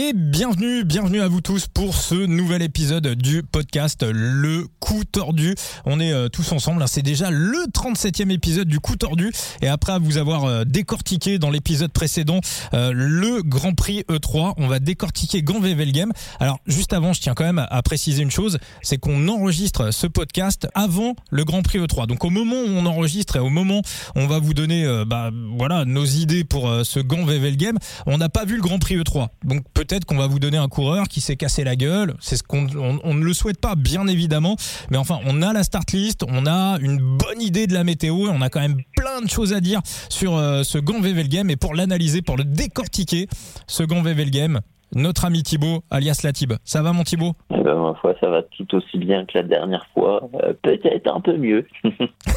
Et 0.00 0.12
bienvenue, 0.14 0.84
bienvenue 0.84 1.20
à 1.20 1.26
vous 1.26 1.40
tous 1.40 1.66
pour 1.66 1.96
ce 1.96 2.14
nouvel 2.14 2.62
épisode 2.62 3.16
du 3.16 3.42
podcast 3.42 4.04
Le 4.08 4.68
Coup 4.78 5.02
Tordu. 5.02 5.56
On 5.86 5.98
est 5.98 6.12
euh, 6.12 6.28
tous 6.28 6.52
ensemble, 6.52 6.80
hein. 6.80 6.86
c'est 6.86 7.02
déjà 7.02 7.32
le 7.32 7.66
37e 7.72 8.30
épisode 8.30 8.68
du 8.68 8.78
Coup 8.78 8.94
Tordu. 8.94 9.32
Et 9.60 9.66
après 9.66 9.98
vous 9.98 10.16
avoir 10.16 10.44
euh, 10.44 10.62
décortiqué 10.64 11.40
dans 11.40 11.50
l'épisode 11.50 11.90
précédent 11.90 12.38
euh, 12.74 12.92
le 12.94 13.42
Grand 13.42 13.74
Prix 13.74 14.04
E3, 14.08 14.54
on 14.58 14.68
va 14.68 14.78
décortiquer 14.78 15.42
Game. 15.42 16.12
Alors 16.38 16.60
juste 16.68 16.92
avant, 16.92 17.12
je 17.12 17.20
tiens 17.20 17.34
quand 17.34 17.42
même 17.42 17.66
à 17.68 17.82
préciser 17.82 18.22
une 18.22 18.30
chose, 18.30 18.58
c'est 18.82 18.98
qu'on 18.98 19.26
enregistre 19.26 19.90
ce 19.90 20.06
podcast 20.06 20.68
avant 20.74 21.16
le 21.32 21.44
Grand 21.44 21.62
Prix 21.62 21.80
E3. 21.80 22.06
Donc 22.06 22.24
au 22.24 22.30
moment 22.30 22.54
où 22.54 22.68
on 22.68 22.86
enregistre 22.86 23.34
et 23.34 23.40
au 23.40 23.50
moment 23.50 23.80
où 23.80 24.20
on 24.20 24.28
va 24.28 24.38
vous 24.38 24.54
donner 24.54 24.86
bah, 25.08 25.32
voilà, 25.56 25.84
nos 25.84 26.04
idées 26.04 26.44
pour 26.44 26.70
ce 26.84 27.00
Game, 27.00 27.78
on 28.06 28.18
n'a 28.18 28.28
pas 28.28 28.44
vu 28.44 28.54
le 28.54 28.62
Grand 28.62 28.78
Prix 28.78 28.96
E3. 28.96 29.26
Donc 29.42 29.64
peut-être 29.88 30.04
qu'on 30.04 30.16
va 30.16 30.26
vous 30.26 30.38
donner 30.38 30.58
un 30.58 30.68
coureur 30.68 31.08
qui 31.08 31.20
s'est 31.20 31.36
cassé 31.36 31.64
la 31.64 31.74
gueule. 31.74 32.14
C'est 32.20 32.36
ce 32.36 32.42
qu'on 32.42 32.66
on, 32.76 33.14
ne 33.14 33.24
le 33.24 33.32
souhaite 33.32 33.58
pas, 33.58 33.74
bien 33.74 34.06
évidemment. 34.06 34.56
Mais 34.90 34.98
enfin, 34.98 35.18
on 35.24 35.42
a 35.42 35.52
la 35.52 35.64
start 35.64 35.92
list, 35.92 36.24
on 36.28 36.46
a 36.46 36.78
une 36.80 36.98
bonne 36.98 37.40
idée 37.40 37.66
de 37.66 37.72
la 37.72 37.84
météo 37.84 38.26
et 38.26 38.30
on 38.30 38.42
a 38.42 38.50
quand 38.50 38.60
même 38.60 38.82
plein 38.96 39.22
de 39.22 39.28
choses 39.28 39.52
à 39.52 39.60
dire 39.60 39.80
sur 40.08 40.36
euh, 40.36 40.62
ce 40.62 40.78
Gant 40.78 41.00
VVL 41.00 41.28
Game. 41.28 41.50
Et 41.50 41.56
pour 41.56 41.74
l'analyser, 41.74 42.22
pour 42.22 42.36
le 42.36 42.44
décortiquer, 42.44 43.28
ce 43.66 43.82
Gant 43.82 44.02
VVL 44.02 44.30
Game, 44.30 44.60
notre 44.94 45.24
ami 45.24 45.42
Thibaut, 45.42 45.82
alias 45.90 46.20
Latib. 46.24 46.54
Ça 46.64 46.82
va 46.82 46.92
mon 46.92 47.04
Thibaut? 47.04 47.34
Eh 47.50 47.62
ben, 47.62 47.76
Ma 47.76 47.94
foi, 47.94 48.14
ça 48.20 48.28
va 48.28 48.42
tout 48.42 48.74
aussi 48.74 48.98
bien 48.98 49.24
que 49.24 49.38
la 49.38 49.44
dernière 49.44 49.86
fois. 49.94 50.28
Euh, 50.42 50.52
peut-être 50.62 51.12
un 51.12 51.20
peu 51.20 51.36
mieux. 51.36 51.66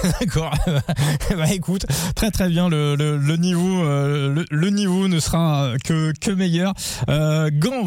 D'accord. 0.19 0.53
bah 1.35 1.53
écoute, 1.53 1.85
très 2.15 2.31
très 2.31 2.49
bien. 2.49 2.69
Le, 2.69 2.95
le, 2.95 3.35
niveau 3.37 3.83
euh, 3.83 4.43
le, 4.49 4.69
niveau 4.69 5.07
ne 5.07 5.19
sera 5.19 5.73
que, 5.83 6.13
que 6.19 6.31
meilleur. 6.31 6.73
Euh, 7.09 7.49
Gant 7.53 7.81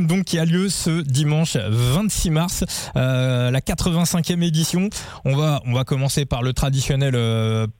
donc 0.00 0.24
qui 0.24 0.38
a 0.38 0.44
lieu 0.44 0.68
ce 0.68 1.02
dimanche 1.02 1.56
26 1.56 2.30
mars, 2.30 2.90
euh, 2.96 3.50
la 3.50 3.60
85e 3.60 4.42
édition. 4.42 4.88
On 5.24 5.36
va 5.36 5.60
on 5.66 5.72
va 5.72 5.84
commencer 5.84 6.26
par 6.26 6.42
le 6.42 6.52
traditionnel 6.52 7.14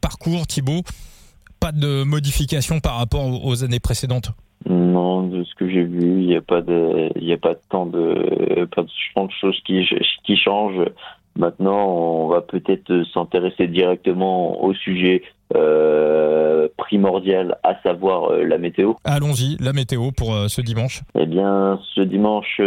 parcours 0.01 0.47
Thibaut. 0.47 0.83
Pas 1.61 1.73
de 1.73 2.03
modification 2.05 2.81
par 2.81 2.97
rapport 2.97 3.45
aux 3.45 3.65
années 3.65 3.81
précédentes? 3.81 4.33
Non, 4.69 5.27
de 5.29 5.45
ce 5.45 5.55
que 5.57 5.69
n'y 6.35 6.39
a 6.39 6.43
pas 6.43 6.61
de, 6.61 7.11
il 7.17 7.33
a 7.33 7.37
pas 7.37 7.55
tant 7.55 7.87
de, 7.87 8.65
pas 8.75 8.83
de 8.83 9.33
choses 9.41 9.61
qui, 9.65 9.89
qui 10.25 10.37
changent. 10.37 10.89
Maintenant, 11.37 11.89
on 11.89 12.29
va 12.29 12.43
peut-être 12.43 13.03
s'intéresser 13.13 13.67
directement 13.67 14.63
au 14.63 14.73
sujet 14.73 15.23
euh, 15.55 16.69
primordial, 16.77 17.59
à 17.63 17.81
savoir 17.83 18.31
euh, 18.33 18.45
la 18.45 18.59
météo. 18.59 18.95
Allons-y, 19.05 19.57
la 19.61 19.73
météo 19.73 20.11
pour 20.17 20.35
euh, 20.35 20.49
ce 20.49 20.61
dimanche. 20.61 21.03
Eh 21.19 21.27
bien, 21.27 21.79
ce 21.95 22.01
dimanche 22.01 22.61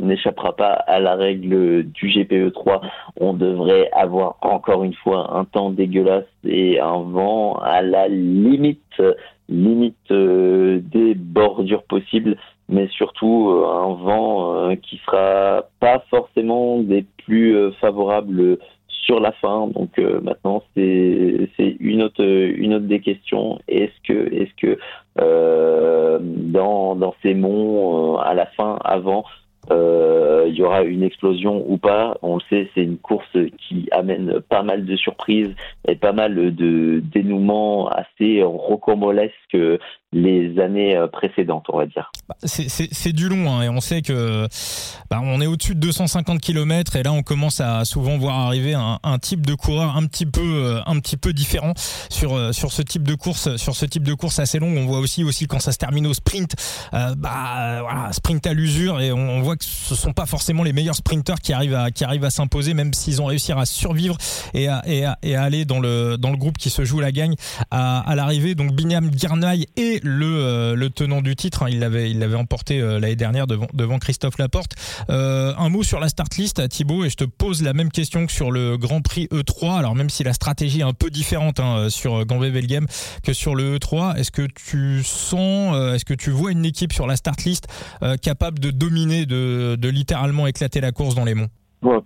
n'échappera 0.00 0.56
pas 0.56 0.72
à 0.72 1.00
la 1.00 1.14
règle 1.14 1.84
du 1.84 2.08
GPE 2.08 2.52
3. 2.52 2.80
On 3.20 3.34
devrait 3.34 3.88
avoir 3.92 4.36
encore 4.42 4.84
une 4.84 4.94
fois 4.94 5.36
un 5.36 5.44
temps 5.44 5.70
dégueulasse 5.70 6.24
et 6.44 6.80
un 6.80 7.00
vent 7.02 7.54
à 7.56 7.82
la 7.82 8.08
limite 8.08 9.00
limite 9.48 10.10
euh, 10.10 10.80
des 10.82 11.14
bordures 11.14 11.84
possibles, 11.84 12.36
mais 12.74 12.88
surtout 12.88 13.50
euh, 13.50 13.66
un 13.66 13.94
vent 13.94 14.56
euh, 14.56 14.74
qui 14.74 15.00
sera 15.06 15.64
pas 15.78 16.04
forcément 16.10 16.80
des 16.80 17.06
plus 17.24 17.72
favorables 17.80 18.58
sur 18.88 19.20
la 19.20 19.32
fin. 19.32 19.68
Donc 19.68 19.96
maintenant 19.98 20.62
c'est 20.74 21.48
une 21.80 22.02
autre 22.02 22.24
une 22.24 22.74
autre 22.74 22.86
des 22.86 23.00
questions. 23.00 23.58
Est-ce 23.68 23.98
que 24.06 24.34
est-ce 24.34 24.54
que 24.60 24.78
dans 25.16 26.96
dans 26.96 27.14
ces 27.22 27.34
monts 27.34 28.18
à 28.18 28.34
la 28.34 28.46
fin 28.46 28.78
avant 28.84 29.24
euh, 29.70 30.44
il 30.48 30.54
y 30.54 30.62
aura 30.62 30.82
une 30.82 31.02
explosion 31.02 31.64
ou 31.66 31.78
pas? 31.78 32.16
On 32.22 32.36
le 32.36 32.42
sait, 32.50 32.68
c'est 32.74 32.82
une 32.82 32.98
course 32.98 33.36
qui 33.58 33.88
amène 33.92 34.40
pas 34.48 34.62
mal 34.62 34.84
de 34.84 34.96
surprises 34.96 35.54
et 35.88 35.96
pas 35.96 36.12
mal 36.12 36.54
de 36.54 37.00
dénouements 37.00 37.88
assez 37.88 38.42
rocambolesques 38.42 39.56
les 40.14 40.60
années 40.60 40.96
euh, 40.96 41.08
précédentes, 41.08 41.66
on 41.68 41.78
va 41.78 41.86
dire. 41.86 42.12
Bah, 42.28 42.36
c'est 42.44 43.12
du 43.12 43.28
long 43.28 43.50
hein, 43.50 43.62
et 43.62 43.68
on 43.68 43.80
sait 43.80 44.00
que 44.00 44.46
bah, 45.10 45.20
on 45.22 45.40
est 45.40 45.46
au-dessus 45.46 45.74
de 45.74 45.80
250 45.80 46.40
km 46.40 46.96
et 46.96 47.02
là 47.02 47.12
on 47.12 47.22
commence 47.22 47.60
à 47.60 47.84
souvent 47.84 48.16
voir 48.16 48.38
arriver 48.38 48.74
un, 48.74 49.00
un, 49.02 49.18
type 49.18 49.44
de 49.44 49.54
coureur 49.54 49.96
un 49.96 50.06
petit 50.06 50.24
peu 50.24 50.40
euh, 50.40 50.80
un 50.86 51.00
petit 51.00 51.16
peu 51.16 51.32
différent 51.32 51.74
sur 51.76 52.34
euh, 52.34 52.52
sur 52.52 52.70
ce 52.72 52.80
type 52.80 53.02
de 53.02 53.14
course 53.14 53.56
sur 53.56 53.74
ce 53.74 53.84
type 53.86 54.04
de 54.04 54.14
course 54.14 54.38
assez 54.38 54.60
longue. 54.60 54.76
On 54.78 54.86
voit 54.86 55.00
aussi 55.00 55.24
aussi 55.24 55.46
quand 55.46 55.58
ça 55.58 55.72
se 55.72 55.78
termine 55.78 56.06
au 56.06 56.14
sprint, 56.14 56.54
bah 56.92 57.80
voilà 57.82 58.12
sprint 58.12 58.46
à 58.46 58.54
l'usure 58.54 59.00
et 59.00 59.12
on, 59.12 59.42
voit 59.42 59.56
que 59.56 59.64
ce 59.64 59.94
sont 59.94 60.12
pas 60.12 60.26
forcément 60.26 60.62
les 60.62 60.72
meilleurs 60.72 60.94
sprinteurs 60.94 61.40
qui 61.40 61.52
arrivent 61.52 61.74
à 61.74 61.90
qui 61.90 62.04
arrivent 62.04 62.24
à 62.24 62.30
s'imposer 62.30 62.72
même 62.72 62.94
s'ils 62.94 63.20
ont 63.20 63.26
réussi 63.26 63.52
à 63.52 63.64
survivre 63.64 64.16
et 64.54 64.68
à, 64.68 64.82
et 64.86 65.04
à, 65.04 65.18
et 65.22 65.34
à 65.34 65.42
aller 65.42 65.64
dans 65.64 65.80
le 65.80 66.16
dans 66.16 66.30
le 66.30 66.36
groupe 66.36 66.56
qui 66.56 66.70
se 66.70 66.84
joue 66.84 67.00
la 67.00 67.10
gagne 67.10 67.34
à, 67.70 67.98
à 67.98 68.14
l'arrivée. 68.14 68.54
Donc 68.54 68.72
Binyam 68.72 69.10
Girnay 69.14 69.66
et 69.76 70.00
le, 70.04 70.26
euh, 70.26 70.76
le 70.76 70.90
tenant 70.90 71.22
du 71.22 71.34
titre. 71.36 71.62
Hein, 71.62 71.68
il 71.70 71.80
l'avait 71.80 72.10
il 72.10 72.24
emporté 72.34 72.80
euh, 72.80 72.98
l'année 72.98 73.16
dernière 73.16 73.46
devant, 73.46 73.66
devant 73.72 73.98
Christophe 73.98 74.38
Laporte. 74.38 74.72
Euh, 75.10 75.52
un 75.58 75.68
mot 75.68 75.82
sur 75.82 76.00
la 76.00 76.08
start 76.08 76.36
list, 76.36 76.68
Thibaut, 76.68 77.04
et 77.04 77.10
je 77.10 77.16
te 77.16 77.24
pose 77.24 77.62
la 77.62 77.72
même 77.72 77.90
question 77.90 78.26
que 78.26 78.32
sur 78.32 78.50
le 78.50 78.76
Grand 78.76 79.00
Prix 79.00 79.26
E3. 79.26 79.78
Alors 79.78 79.94
même 79.94 80.10
si 80.10 80.24
la 80.24 80.32
stratégie 80.32 80.80
est 80.80 80.84
un 80.84 80.92
peu 80.92 81.10
différente 81.10 81.60
hein, 81.60 81.88
sur 81.90 82.24
Gambé 82.24 82.50
Belgame 82.50 82.86
que 83.22 83.32
sur 83.32 83.54
le 83.54 83.76
E3, 83.76 84.16
est-ce 84.18 84.30
que 84.30 84.42
tu 84.42 85.02
sens, 85.02 85.94
est-ce 85.94 86.04
que 86.04 86.14
tu 86.14 86.30
vois 86.30 86.52
une 86.52 86.64
équipe 86.64 86.92
sur 86.92 87.06
la 87.06 87.16
start 87.16 87.44
list 87.44 87.68
capable 88.22 88.58
de 88.58 88.70
dominer, 88.70 89.26
de, 89.26 89.88
littéralement 89.88 90.46
éclater 90.46 90.80
la 90.80 90.92
course 90.92 91.14
dans 91.14 91.24
les 91.24 91.34
monts? 91.34 91.48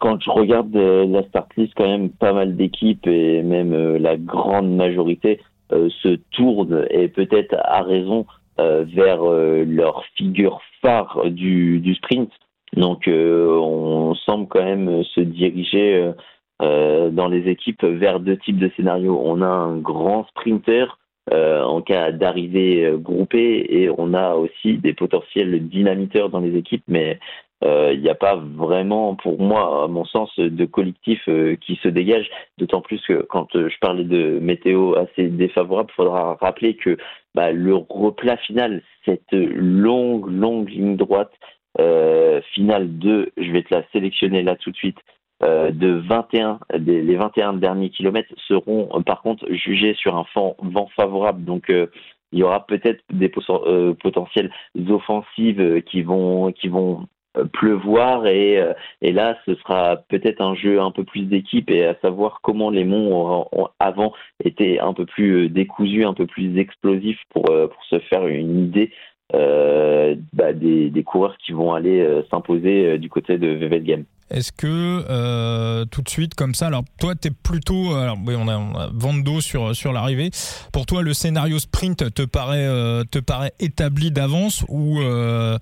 Quand 0.01 0.21
je 0.21 0.31
regarde 0.31 0.75
la 0.75 1.23
start 1.29 1.49
list, 1.57 1.73
quand 1.77 1.87
même 1.87 2.11
pas 2.11 2.33
mal 2.33 2.57
d'équipes 2.57 3.07
et 3.07 3.43
même 3.43 3.97
la 3.97 4.17
grande 4.17 4.75
majorité 4.75 5.41
se 5.71 6.17
tournent 6.33 6.87
et 6.91 7.09
peut-être 7.09 7.55
à 7.65 7.83
raison 7.83 8.27
euh, 8.61 8.85
vers 8.89 9.23
euh, 9.23 9.65
leur 9.65 10.05
figure 10.17 10.61
phare 10.83 11.31
du, 11.31 11.95
sprint. 11.95 12.31
Donc 12.77 13.09
on 13.09 14.15
semble 14.27 14.47
quand 14.49 14.63
même 14.63 15.03
se 15.03 15.21
diriger 15.21 16.13
dans 16.61 17.29
les 17.29 17.49
équipes 17.49 17.83
vers 17.83 18.21
deux 18.21 18.37
types 18.37 18.59
de 18.59 18.71
scénarios. 18.77 19.19
On 19.25 19.41
a 19.41 19.47
un 19.47 19.79
grand 19.79 20.27
sprinter 20.29 20.99
euh, 21.33 21.63
en 21.63 21.83
cas 21.83 22.11
d'arrivée 22.13 22.93
groupée 22.97 23.67
et 23.69 23.91
on 23.97 24.15
a 24.15 24.35
aussi 24.35 24.79
des 24.79 24.95
potentiels 24.95 25.69
dynamiteurs 25.69 26.31
dans 26.31 26.41
les 26.41 26.57
équipes, 26.57 26.85
mais 26.89 27.13
euh, 27.13 27.15
il 27.63 28.01
n'y 28.01 28.09
a 28.09 28.15
pas 28.15 28.37
vraiment, 28.37 29.15
pour 29.17 29.41
moi, 29.41 29.85
à 29.85 29.89
mon 29.89 30.05
sens, 30.05 30.31
de 30.39 30.65
collectif 30.65 31.21
euh, 31.29 31.57
qui 31.57 31.77
se 31.83 31.89
dégage. 31.89 32.29
D'autant 32.59 32.81
plus 32.81 33.01
que 33.07 33.23
quand 33.23 33.55
euh, 33.57 33.69
je 33.69 33.79
parlais 33.81 34.05
de 34.05 34.39
météo 34.41 34.95
assez 34.95 35.29
défavorable, 35.29 35.91
il 35.93 35.97
faudra 35.97 36.37
rappeler 36.41 36.75
que 36.75 36.97
bah, 37.35 37.51
le 37.51 37.75
replat 37.75 38.37
final, 38.39 38.83
cette 39.05 39.33
longue, 39.33 40.29
longue 40.29 40.69
ligne 40.69 40.97
droite 40.97 41.33
finale 42.55 42.99
de, 42.99 43.31
je 43.37 43.53
vais 43.53 43.63
te 43.63 43.73
la 43.73 43.85
sélectionner 43.93 44.43
là 44.43 44.57
tout 44.57 44.73
de 44.73 44.77
suite, 44.77 44.99
de 45.41 46.03
21, 46.09 46.59
les 46.77 47.15
21 47.15 47.53
derniers 47.53 47.91
kilomètres 47.91 48.35
seront 48.49 48.89
par 49.07 49.23
contre 49.23 49.47
jugés 49.53 49.95
sur 49.95 50.17
un 50.17 50.25
vent 50.35 50.89
favorable. 50.97 51.45
Donc 51.45 51.67
il 51.69 52.39
y 52.39 52.43
aura 52.43 52.67
peut-être 52.67 53.01
des 53.13 53.29
potentielles 53.29 54.51
offensives 54.89 55.83
qui 55.83 56.03
vont 56.03 56.51
qui 56.51 56.67
vont 56.67 57.03
euh, 57.03 57.05
pleuvoir 57.45 58.27
et, 58.27 58.59
euh, 58.59 58.73
et 59.03 59.13
là 59.13 59.37
ce 59.47 59.55
sera 59.57 59.97
peut-être 60.09 60.41
un 60.41 60.55
jeu 60.55 60.81
un 60.81 60.91
peu 60.91 61.05
plus 61.05 61.23
d'équipe 61.23 61.71
et 61.71 61.85
à 61.87 61.95
savoir 62.01 62.41
comment 62.43 62.71
les 62.71 62.85
monts 62.85 63.47
ont, 63.53 63.69
avant 63.79 64.13
étaient 64.45 64.79
un 64.81 64.93
peu 64.93 65.07
plus 65.07 65.45
euh, 65.45 65.49
décousus, 65.49 66.05
un 66.05 66.15
peu 66.15 66.27
plus 66.27 66.59
explosifs 66.59 67.21
pour, 67.31 67.45
pour 67.45 67.85
se 67.89 67.99
faire 68.01 68.27
une 68.27 68.65
idée 68.65 68.91
euh, 69.35 70.15
bah, 70.33 70.53
des, 70.53 71.03
coureurs 71.05 71.37
qui 71.39 71.53
vont 71.53 71.73
aller 71.73 72.23
s'imposer 72.31 72.99
du 72.99 73.09
côté 73.09 73.39
de 73.39 73.49
Vevet 73.49 73.81
Game. 73.81 74.05
Est-ce 74.31 74.53
que 74.53 74.67
euh, 75.09 75.87
tout 75.87 76.03
de 76.03 76.09
suite 76.09 76.35
comme 76.35 76.55
ça, 76.55 76.67
alors 76.67 76.85
toi 77.01 77.15
tu 77.15 77.29
es 77.29 77.31
plutôt, 77.31 77.95
on 77.95 78.49
a, 78.49 78.55
a 78.55 78.91
vente 78.93 79.23
d'eau 79.25 79.41
sur 79.41 79.75
sur 79.75 79.93
l'arrivée. 79.93 80.31
Pour 80.71 80.85
toi 80.85 81.01
le 81.01 81.15
scénario 81.15 81.59
sprint 81.59 82.13
te 82.13 82.23
paraît 82.23 82.67
euh, 82.67 83.05
te 83.11 83.19
paraît 83.21 83.55
établi 83.59 84.11
d'avance 84.11 84.65
ou, 84.69 85.01
euh, 85.01 85.57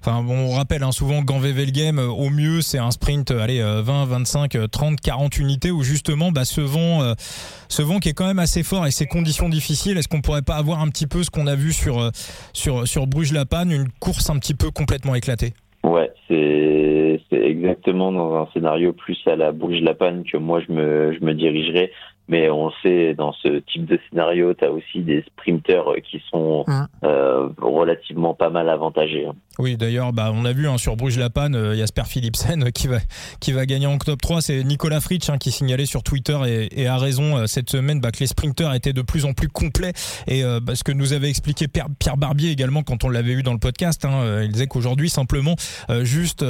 enfin 0.00 0.24
bon, 0.24 0.36
on 0.36 0.50
rappelle 0.50 0.82
hein, 0.82 0.90
souvent 0.90 1.22
Gant 1.22 1.38
VV 1.38 1.66
Game 1.66 2.00
au 2.00 2.30
mieux 2.30 2.62
c'est 2.62 2.78
un 2.78 2.90
sprint, 2.90 3.30
allez 3.30 3.62
20, 3.62 4.06
25, 4.06 4.70
30, 4.70 5.00
40 5.00 5.38
unités 5.38 5.70
où 5.70 5.84
justement 5.84 6.32
bah, 6.32 6.44
ce 6.44 6.60
vent, 6.60 7.14
ce 7.68 7.82
vent 7.82 8.00
qui 8.00 8.08
est 8.08 8.14
quand 8.14 8.26
même 8.26 8.40
assez 8.40 8.64
fort 8.64 8.88
et 8.88 8.90
ces 8.90 9.06
conditions 9.06 9.48
difficiles, 9.48 9.96
est-ce 9.98 10.08
qu'on 10.08 10.20
pourrait 10.20 10.42
pas 10.42 10.56
avoir 10.56 10.80
un 10.80 10.88
petit 10.88 11.06
peu 11.06 11.22
ce 11.22 11.30
qu'on 11.30 11.46
a 11.46 11.54
vu 11.54 11.72
sur 11.72 12.10
sur 12.54 12.99
Bruges-la-Panne, 13.06 13.70
une 13.70 13.88
course 14.00 14.30
un 14.30 14.38
petit 14.38 14.54
peu 14.54 14.70
complètement 14.70 15.14
éclatée? 15.14 15.52
Ouais, 15.82 16.10
c'est 16.28 17.20
exactement 17.32 18.12
dans 18.12 18.34
un 18.34 18.48
scénario 18.52 18.92
plus 18.92 19.18
à 19.26 19.36
la 19.36 19.52
bouge 19.52 19.80
la 19.82 19.94
panne 19.94 20.24
que 20.24 20.36
moi 20.36 20.60
je 20.66 20.72
me, 20.72 21.12
je 21.12 21.24
me 21.24 21.34
dirigerai. 21.34 21.92
Mais 22.30 22.48
on 22.48 22.70
sait 22.82 23.14
dans 23.14 23.32
ce 23.32 23.58
type 23.58 23.86
de 23.86 23.98
scénario, 24.08 24.54
tu 24.54 24.64
as 24.64 24.70
aussi 24.70 25.00
des 25.00 25.22
sprinters 25.22 25.84
qui 26.08 26.22
sont 26.30 26.64
mmh. 26.66 26.86
euh, 27.04 27.48
relativement 27.60 28.34
pas 28.34 28.50
mal 28.50 28.68
avantagés. 28.68 29.26
Hein. 29.26 29.34
Oui, 29.60 29.76
d'ailleurs, 29.76 30.14
bah, 30.14 30.32
on 30.34 30.46
a 30.46 30.52
vu 30.52 30.66
hein, 30.68 30.78
sur 30.78 30.96
Bruges-la-Panne, 30.96 31.54
euh, 31.54 31.76
Jasper 31.76 32.04
Philipsen 32.06 32.72
qui 32.72 32.86
va, 32.86 32.96
qui 33.40 33.52
va 33.52 33.66
gagner 33.66 33.86
en 33.86 33.98
top 33.98 34.18
3. 34.18 34.40
C'est 34.40 34.64
Nicolas 34.64 35.00
Fritsch 35.00 35.28
hein, 35.28 35.36
qui 35.36 35.50
signalait 35.50 35.84
sur 35.84 36.02
Twitter 36.02 36.38
et, 36.46 36.80
et 36.80 36.86
a 36.86 36.96
raison 36.96 37.36
euh, 37.36 37.46
cette 37.46 37.68
semaine 37.68 38.00
bah, 38.00 38.10
que 38.10 38.20
les 38.20 38.26
sprinters 38.26 38.72
étaient 38.72 38.94
de 38.94 39.02
plus 39.02 39.26
en 39.26 39.34
plus 39.34 39.48
complets. 39.48 39.92
Et 40.26 40.44
euh, 40.44 40.60
bah, 40.62 40.76
ce 40.76 40.82
que 40.82 40.92
nous 40.92 41.12
avait 41.12 41.28
expliqué 41.28 41.66
Pierre 41.68 42.16
Barbier 42.16 42.50
également 42.50 42.82
quand 42.82 43.04
on 43.04 43.10
l'avait 43.10 43.34
vu 43.34 43.42
dans 43.42 43.52
le 43.52 43.58
podcast, 43.58 44.06
hein, 44.06 44.42
il 44.42 44.52
disait 44.52 44.66
qu'aujourd'hui, 44.66 45.10
simplement, 45.10 45.56
juste 46.02 46.44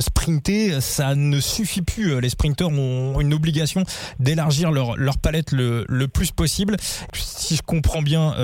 sprinter, 0.00 0.80
ça 0.80 1.14
ne 1.14 1.38
suffit 1.38 1.82
plus. 1.82 2.20
Les 2.20 2.30
sprinters 2.30 2.68
ont 2.68 3.20
une 3.20 3.32
obligation 3.32 3.84
d'élargir 4.18 4.72
leur, 4.72 4.96
leur 4.96 5.09
palette 5.18 5.52
le, 5.52 5.84
le 5.88 6.08
plus 6.08 6.30
possible. 6.30 6.76
Si 7.12 7.56
je 7.56 7.62
comprends 7.62 8.02
bien, 8.02 8.34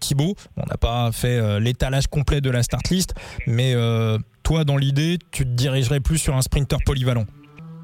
Thibaut, 0.00 0.34
on 0.56 0.66
n'a 0.66 0.76
pas 0.76 1.10
fait 1.12 1.60
l'étalage 1.60 2.06
complet 2.06 2.40
de 2.40 2.50
la 2.50 2.62
start 2.62 2.88
list, 2.90 3.14
mais 3.46 3.74
euh, 3.74 4.18
toi, 4.42 4.64
dans 4.64 4.76
l'idée, 4.76 5.18
tu 5.30 5.44
te 5.44 5.50
dirigerais 5.50 6.00
plus 6.00 6.18
sur 6.18 6.36
un 6.36 6.42
sprinter 6.42 6.78
polyvalent. 6.84 7.24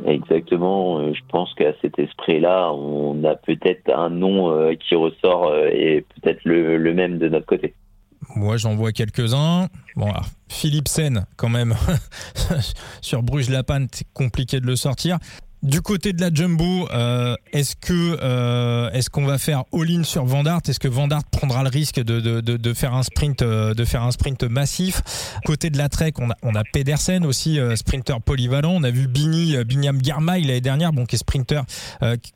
Exactement. 0.05 0.99
Euh, 0.99 1.13
je 1.15 1.21
pense 1.29 1.53
qu'à 1.55 1.73
cet 1.81 1.99
esprit-là, 1.99 2.73
on 2.73 3.25
a 3.25 3.35
peut-être 3.35 3.91
un 3.95 4.11
nom 4.11 4.51
euh, 4.51 4.75
qui 4.75 4.95
ressort 4.95 5.55
et 5.73 6.05
peut-être 6.15 6.41
le, 6.45 6.79
même 6.93 7.19
de 7.19 7.29
notre 7.29 7.47
côté. 7.47 7.75
Moi, 8.35 8.57
j'en 8.57 8.75
vois 8.75 8.93
quelques-uns. 8.93 9.69
Bon, 9.95 10.13
Philippe 10.49 10.89
Sen, 10.89 11.27
quand 11.37 11.49
même, 11.49 11.75
sur 13.01 13.23
Bruges-la-Panne, 13.23 13.87
c'est 13.93 14.07
compliqué 14.13 14.61
de 14.61 14.67
le 14.67 14.77
sortir. 14.77 15.19
Du 15.63 15.81
côté 15.81 16.13
de 16.13 16.21
la 16.21 16.33
jumbo, 16.33 16.89
euh, 16.93 17.35
est-ce 17.53 17.75
que 17.77 18.19
euh, 18.23 18.91
est-ce 18.91 19.09
qu'on 19.09 19.25
va 19.25 19.39
faire 19.39 19.65
all-in 19.73 20.05
sur 20.05 20.25
Vandart 20.25 20.61
Est-ce 20.69 20.79
que 20.79 20.87
Vandart 20.87 21.25
prendra 21.25 21.63
le 21.63 21.71
risque 21.71 21.97
de, 21.97 22.21
de, 22.21 22.41
de, 22.41 22.75
faire 22.75 22.95
un 22.95 23.03
sprint 23.03 23.43
euh, 23.43 23.73
de 23.73 23.85
faire 23.85 24.03
un 24.03 24.11
sprint 24.11 24.45
massif? 24.45 25.03
Côté 25.45 25.71
de 25.71 25.79
la 25.79 25.89
Trek, 25.89 26.13
on 26.19 26.31
a, 26.31 26.35
on 26.43 26.55
a 26.55 26.63
Pedersen 26.63 27.25
aussi 27.25 27.59
sprinter 27.75 28.21
polyvalent. 28.21 28.73
On 28.73 28.83
a 28.83 28.91
vu 28.91 29.09
Bini 29.09 29.57
Binyam 29.65 29.99
Girmay 30.03 30.41
l'année 30.43 30.61
dernière, 30.61 30.93
bon 30.93 31.07
qui 31.07 31.17
est 31.17 31.19
sprinter, 31.19 31.63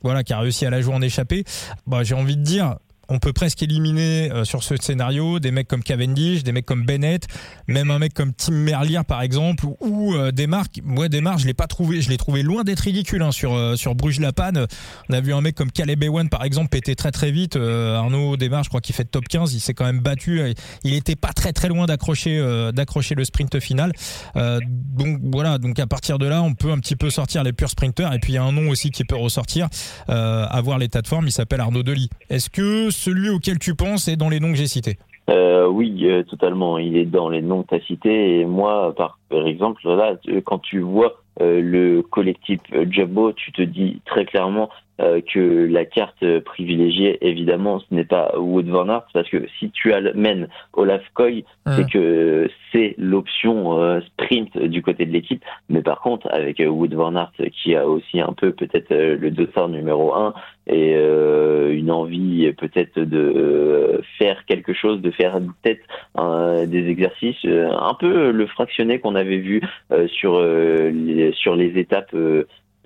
voilà 0.01 0.23
qui 0.23 0.33
a 0.33 0.39
réussi 0.39 0.65
à 0.65 0.69
la 0.69 0.81
jouer 0.81 0.93
en 0.93 1.01
échappée. 1.01 1.45
Bah, 1.85 2.03
j'ai 2.03 2.15
envie 2.15 2.37
de 2.37 2.43
dire 2.43 2.75
on 3.11 3.19
peut 3.19 3.33
presque 3.33 3.61
éliminer 3.61 4.31
euh, 4.31 4.45
sur 4.45 4.63
ce 4.63 4.75
scénario 4.77 5.39
des 5.39 5.51
mecs 5.51 5.67
comme 5.67 5.83
Cavendish, 5.83 6.43
des 6.43 6.53
mecs 6.53 6.65
comme 6.65 6.85
Bennett, 6.85 7.27
même 7.67 7.91
un 7.91 7.99
mec 7.99 8.13
comme 8.13 8.33
Tim 8.33 8.53
Merlier 8.53 9.01
par 9.05 9.21
exemple, 9.21 9.65
ou, 9.81 10.15
euh, 10.15 10.31
des 10.31 10.47
marques. 10.47 10.79
Moi, 10.83 11.09
des 11.09 11.19
marques, 11.19 11.39
je 11.39 11.45
l'ai 11.45 11.53
pas 11.53 11.67
trouvé, 11.67 12.01
je 12.01 12.09
l'ai 12.09 12.15
trouvé 12.15 12.41
loin 12.41 12.63
d'être 12.63 12.79
ridicule 12.79 13.21
hein, 13.21 13.31
sur 13.31 13.53
euh, 13.53 13.75
sur 13.75 13.95
Bruges 13.95 14.21
La 14.21 14.31
Panne. 14.31 14.65
On 15.09 15.13
a 15.13 15.19
vu 15.19 15.33
un 15.33 15.41
mec 15.41 15.55
comme 15.55 15.71
Caleb 15.71 16.01
Ewan 16.03 16.29
par 16.29 16.45
exemple 16.45 16.69
péter 16.69 16.95
très 16.95 17.11
très 17.11 17.31
vite. 17.31 17.57
Arnaud 17.57 18.37
Desmar, 18.37 18.63
je 18.63 18.69
crois 18.69 18.79
qu'il 18.79 18.95
fait 18.95 19.03
top 19.03 19.27
15, 19.27 19.53
il 19.53 19.59
s'est 19.59 19.73
quand 19.73 19.85
même 19.85 19.99
battu. 19.99 20.41
Il 20.83 20.93
était 20.93 21.17
pas 21.17 21.33
très 21.33 21.51
très 21.51 21.67
loin 21.67 21.85
d'accrocher 21.87 22.41
d'accrocher 22.73 23.15
le 23.15 23.25
sprint 23.25 23.59
final. 23.59 23.91
donc 24.35 25.19
voilà, 25.21 25.57
donc 25.57 25.79
à 25.79 25.87
partir 25.87 26.17
de 26.17 26.27
là, 26.27 26.41
on 26.41 26.53
peut 26.53 26.71
un 26.71 26.79
petit 26.79 26.95
peu 26.95 27.09
sortir 27.09 27.43
les 27.43 27.51
purs 27.51 27.69
sprinters. 27.69 28.13
Et 28.13 28.19
puis 28.19 28.33
il 28.33 28.35
y 28.35 28.39
a 28.39 28.43
un 28.43 28.53
nom 28.53 28.69
aussi 28.69 28.89
qui 28.89 29.03
peut 29.03 29.17
ressortir, 29.17 29.67
à 30.07 30.61
voir 30.63 30.77
l'état 30.77 31.01
de 31.01 31.07
forme. 31.07 31.27
Il 31.27 31.31
s'appelle 31.31 31.59
Arnaud 31.59 31.83
Delis. 31.83 32.09
Est-ce 32.29 32.49
que 32.49 32.89
celui 33.01 33.29
auquel 33.29 33.57
tu 33.57 33.73
penses 33.75 34.07
est 34.07 34.15
dans 34.15 34.29
les 34.29 34.39
noms 34.39 34.51
que 34.51 34.57
j'ai 34.57 34.67
cités 34.67 34.97
euh, 35.29 35.67
oui, 35.67 36.07
euh, 36.09 36.23
totalement. 36.23 36.77
Il 36.77 36.97
est 36.97 37.05
dans 37.05 37.29
les 37.29 37.41
noms 37.41 37.63
que 37.63 37.69
tu 37.69 37.75
as 37.75 37.85
cités. 37.85 38.43
Moi, 38.43 38.93
par, 38.95 39.17
exemple, 39.45 39.87
là, 39.87 40.15
quand 40.45 40.59
tu 40.59 40.79
vois 40.79 41.21
euh, 41.39 41.61
le 41.61 42.01
collectif 42.01 42.59
Jumbo, 42.89 43.31
tu 43.31 43.51
te 43.51 43.61
dis 43.61 44.01
très 44.05 44.25
clairement 44.25 44.69
que 44.99 45.67
la 45.67 45.85
carte 45.85 46.39
privilégiée, 46.41 47.17
évidemment, 47.27 47.79
ce 47.79 47.85
n'est 47.93 48.05
pas 48.05 48.37
Wood 48.37 48.67
Van 48.67 48.87
Aert, 48.87 49.07
parce 49.13 49.27
que 49.29 49.47
si 49.57 49.71
tu 49.71 49.93
amènes 49.93 50.47
Olaf 50.73 51.01
Koy, 51.15 51.43
c'est 51.65 51.89
que 51.89 52.49
c'est 52.71 52.93
l'option 52.99 53.99
sprint 54.01 54.57
du 54.57 54.83
côté 54.83 55.05
de 55.05 55.11
l'équipe. 55.11 55.43
Mais 55.69 55.81
par 55.81 56.01
contre, 56.01 56.27
avec 56.31 56.59
Wood 56.59 56.93
Van 56.93 57.15
Aert, 57.15 57.31
qui 57.51 57.75
a 57.75 57.87
aussi 57.87 58.19
un 58.19 58.33
peu 58.33 58.51
peut-être 58.51 58.93
le 58.93 59.31
dossard 59.31 59.69
numéro 59.69 60.13
1, 60.13 60.33
et 60.67 60.93
euh, 60.95 61.73
une 61.73 61.91
envie 61.91 62.51
peut-être 62.53 62.99
de 62.99 63.17
euh, 63.17 64.01
faire 64.17 64.45
quelque 64.45 64.73
chose, 64.73 65.01
de 65.01 65.11
faire 65.11 65.39
peut-être 65.61 66.67
des 66.67 66.87
exercices, 66.87 67.43
euh, 67.45 67.69
un 67.71 67.93
peu 67.95 68.31
le 68.31 68.45
fractionné 68.47 68.99
qu'on 68.99 69.15
avait 69.15 69.37
vu 69.37 69.61
sur 70.07 70.41
les, 70.41 71.31
sur 71.33 71.55
les 71.55 71.77
étapes 71.79 72.15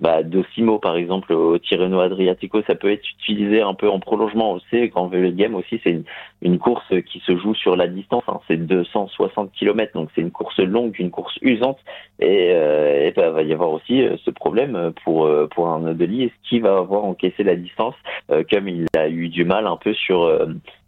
bah, 0.00 0.22
Dosimo 0.22 0.78
par 0.78 0.96
exemple 0.96 1.32
au 1.32 1.58
Tirreno 1.58 2.00
Adriatico, 2.00 2.62
ça 2.66 2.74
peut 2.74 2.90
être 2.90 3.08
utilisé 3.18 3.62
un 3.62 3.74
peu 3.74 3.88
en 3.88 3.98
prolongement. 3.98 4.52
On 4.52 4.60
sait 4.70 4.88
qu'en 4.90 5.08
game 5.08 5.54
aussi, 5.54 5.80
c'est 5.84 6.02
une, 6.42 6.58
course 6.58 6.92
qui 7.10 7.20
se 7.20 7.36
joue 7.36 7.54
sur 7.54 7.76
la 7.76 7.86
distance. 7.86 8.24
Hein. 8.28 8.40
c'est 8.48 8.56
260 8.56 9.52
km, 9.52 9.92
donc 9.94 10.10
c'est 10.14 10.20
une 10.20 10.30
course 10.30 10.58
longue, 10.58 10.94
une 10.98 11.10
course 11.10 11.38
usante. 11.42 11.78
Et, 12.20 12.50
euh, 12.52 13.10
bah, 13.16 13.30
va 13.30 13.42
y 13.42 13.52
avoir 13.52 13.70
aussi 13.70 14.02
euh, 14.02 14.16
ce 14.24 14.30
problème 14.30 14.92
pour 15.04 15.26
euh, 15.26 15.46
pour 15.48 15.68
un 15.68 15.86
Odeli. 15.86 16.24
Est-ce 16.24 16.48
qu'il 16.48 16.62
va 16.62 16.76
avoir 16.76 17.04
encaissé 17.04 17.42
la 17.42 17.56
distance 17.56 17.94
euh, 18.30 18.44
comme 18.50 18.68
il 18.68 18.86
a 18.96 19.08
eu 19.08 19.28
du 19.28 19.44
mal 19.44 19.66
un 19.66 19.76
peu 19.76 19.94
sur 19.94 20.30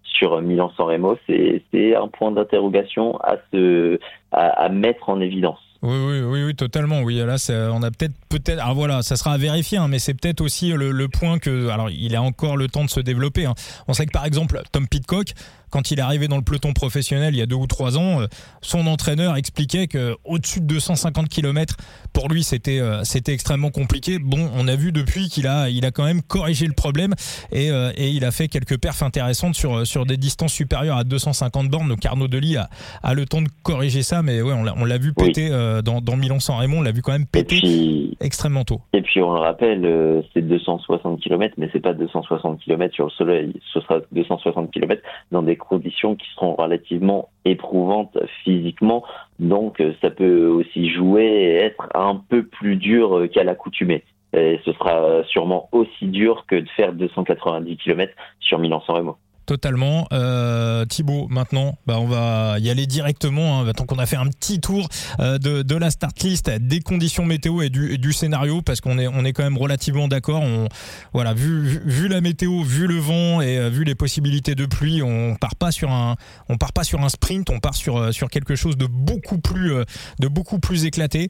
sur 0.02 0.40
Milan-San 0.40 0.87
Remo 0.87 1.16
C'est 1.26 1.94
un 1.94 2.08
point 2.08 2.31
d'interrogation 2.32 3.19
à 3.20 3.37
se 3.52 3.99
à 4.32 4.69
mettre 4.69 5.08
en 5.08 5.20
évidence. 5.20 5.68
Oui, 5.80 5.96
oui, 5.96 6.20
oui, 6.22 6.44
oui, 6.44 6.54
totalement. 6.56 7.02
Oui, 7.02 7.16
là, 7.19 7.36
on 7.72 7.82
a 7.82 7.90
peut-être, 7.90 8.14
peut-être. 8.28 8.60
Ah 8.60 8.72
voilà, 8.72 9.02
ça 9.02 9.16
sera 9.16 9.32
à 9.34 9.38
vérifier, 9.38 9.78
hein, 9.78 9.86
mais 9.86 10.00
c'est 10.00 10.14
peut-être 10.14 10.40
aussi 10.40 10.70
le, 10.70 11.08
point 11.08 11.38
que, 11.38 11.69
alors, 11.69 11.88
il 11.88 12.16
a 12.16 12.22
encore 12.22 12.56
le 12.56 12.66
temps 12.66 12.84
de 12.84 12.90
se 12.90 12.98
développer. 12.98 13.46
Hein. 13.46 13.54
On 13.86 13.94
sait 13.94 14.06
que 14.06 14.10
par 14.10 14.25
exemple, 14.25 14.60
Tom 14.72 14.88
Pitcock, 14.88 15.34
quand 15.70 15.91
il 15.91 15.99
est 15.99 16.03
arrivé 16.03 16.29
dans 16.29 16.37
le 16.37 16.43
peloton 16.43 16.73
professionnel 16.73 17.35
il 17.35 17.38
y 17.38 17.43
a 17.43 17.47
deux 17.47 17.56
ou 17.56 17.67
trois 17.67 17.99
ans, 17.99 18.20
euh, 18.20 18.26
son 18.61 18.87
entraîneur 18.87 19.37
expliquait 19.37 19.87
que 19.87 20.17
au-dessus 20.25 20.61
de 20.61 20.67
250 20.67 21.29
km, 21.29 21.76
pour 22.12 22.29
lui, 22.29 22.43
c'était 22.43 22.81
euh, 22.81 23.05
c'était 23.05 23.32
extrêmement 23.32 23.70
compliqué. 23.70 24.19
Bon, 24.19 24.50
on 24.56 24.69
a 24.69 24.76
vu 24.76 24.93
depuis 24.93 25.29
qu'il 25.29 25.47
a 25.47 25.69
il 25.69 25.85
a 25.85 25.91
quand 25.91 26.05
même 26.05 26.23
corrigé 26.23 26.67
le 26.67 26.73
problème 26.73 27.15
et, 27.53 27.70
euh, 27.70 27.91
et 27.97 28.11
il 28.11 28.25
a 28.25 28.31
fait 28.31 28.49
quelques 28.49 28.79
perfs 28.79 29.03
intéressantes 29.03 29.55
sur 29.55 29.87
sur 29.87 30.06
des 30.06 30.17
distances 30.17 30.53
supérieures 30.53 30.97
à 30.97 31.05
250 31.05 31.69
bornes. 31.69 31.88
Donc 31.88 32.05
Arnaud 32.05 32.29
Delis 32.29 32.56
a, 32.56 32.69
a 33.03 33.14
le 33.14 33.26
temps 33.26 33.43
de 33.43 33.49
corriger 33.62 34.03
ça, 34.03 34.23
mais 34.23 34.43
ouais, 34.43 34.53
on 34.53 34.85
l'a 34.85 34.99
vu 34.99 35.12
péter 35.12 35.50
dans, 35.85 36.00
dans 36.00 36.17
Milan-San 36.17 36.59
Raymond, 36.59 36.79
on 36.79 36.82
l'a 36.82 36.93
vu 36.93 37.03
quand 37.03 37.12
même 37.12 37.26
péter 37.26 38.11
extrêmement 38.21 38.64
tôt. 38.64 38.81
Et 38.93 39.03
puis 39.03 39.21
on 39.23 39.32
le 39.32 39.41
rappelle, 39.41 40.25
c'est 40.35 40.43
260 40.43 41.21
km, 41.21 41.55
mais 41.59 41.69
c'est 41.73 41.81
pas 41.81 41.93
260 41.93 42.61
km 42.61 42.94
sur 42.94 43.05
le 43.05 43.11
soleil, 43.11 43.53
ce 43.73 43.81
sera 43.81 44.00
260 44.12 44.71
km 44.71 45.03
dans 45.31 45.43
des 45.43 45.56
conditions 45.58 46.16
qui 46.16 46.26
seront 46.34 46.55
relativement 46.55 47.28
éprouvantes 47.44 48.16
physiquement. 48.44 49.05
Donc 49.38 49.81
euh, 49.81 49.93
ça 50.00 50.10
peut 50.10 50.46
aussi 50.46 50.90
jouer 50.90 51.25
et 51.25 51.54
être 51.56 51.88
un 51.94 52.16
peu 52.16 52.44
plus 52.44 52.76
dur 52.76 53.28
qu'à 53.33 53.44
l'accoutumée. 53.44 54.04
Et 54.33 54.61
ce 54.64 54.73
sera 54.73 55.23
sûrement 55.25 55.68
aussi 55.73 56.06
dur 56.06 56.44
que 56.47 56.56
de 56.56 56.68
faire 56.71 56.92
290 56.92 57.76
km 57.78 58.12
sur 58.40 58.59
Milan-San 58.59 58.97
Remo. 58.97 59.16
Totalement. 59.49 60.07
Euh, 60.12 60.85
Thibaut, 60.85 61.26
maintenant, 61.31 61.78
bah, 61.87 61.99
on 61.99 62.07
va 62.07 62.59
y 62.59 62.69
aller 62.69 62.87
directement. 62.87 63.62
Hein, 63.62 63.73
tant 63.73 63.87
qu'on 63.87 63.99
a 63.99 64.05
fait 64.05 64.17
un 64.17 64.26
petit 64.26 64.61
tour 64.61 64.87
euh, 65.21 65.38
de, 65.38 65.62
de, 65.62 65.75
la 65.75 65.90
start 65.90 66.23
list, 66.23 66.50
des 66.50 66.81
conditions 66.81 67.25
météo 67.25 67.62
et 67.62 67.71
du, 67.71 67.97
du 67.97 68.12
scénario, 68.12 68.61
parce 68.61 68.83
qu'on 68.83 68.99
est, 68.99 69.07
on 69.07 69.25
est 69.25 69.33
quand 69.33 69.45
même 69.45 69.57
relativement 69.57 70.07
d'accord. 70.07 70.43
On, 70.43 70.69
voilà, 71.14 71.33
vu, 71.33 71.81
vu, 71.83 72.09
la 72.09 72.21
météo, 72.21 72.62
vu 72.62 72.87
le 72.87 72.99
vent 72.99 73.40
et 73.40 73.57
euh, 73.57 73.71
vu 73.71 73.85
les 73.85 73.95
possibilités 73.95 74.55
de 74.55 74.67
pluie, 74.67 75.02
on 75.02 75.35
part 75.35 75.57
pas 75.57 75.71
sur 75.71 75.90
un, 75.93 76.17
on 76.50 76.59
part 76.59 76.75
pas 76.75 76.85
sur 76.85 77.00
un 77.00 77.09
sprint, 77.09 77.49
on 77.49 77.59
part 77.59 77.75
sur 77.75 77.97
euh, 77.97 78.12
sur 78.12 78.28
quelque 78.28 78.55
chose 78.55 78.76
de 78.76 78.85
beaucoup 78.85 79.38
plus, 79.38 79.73
de 80.21 80.28
beaucoup 80.28 80.59
plus 80.59 80.85
éclaté. 80.85 81.28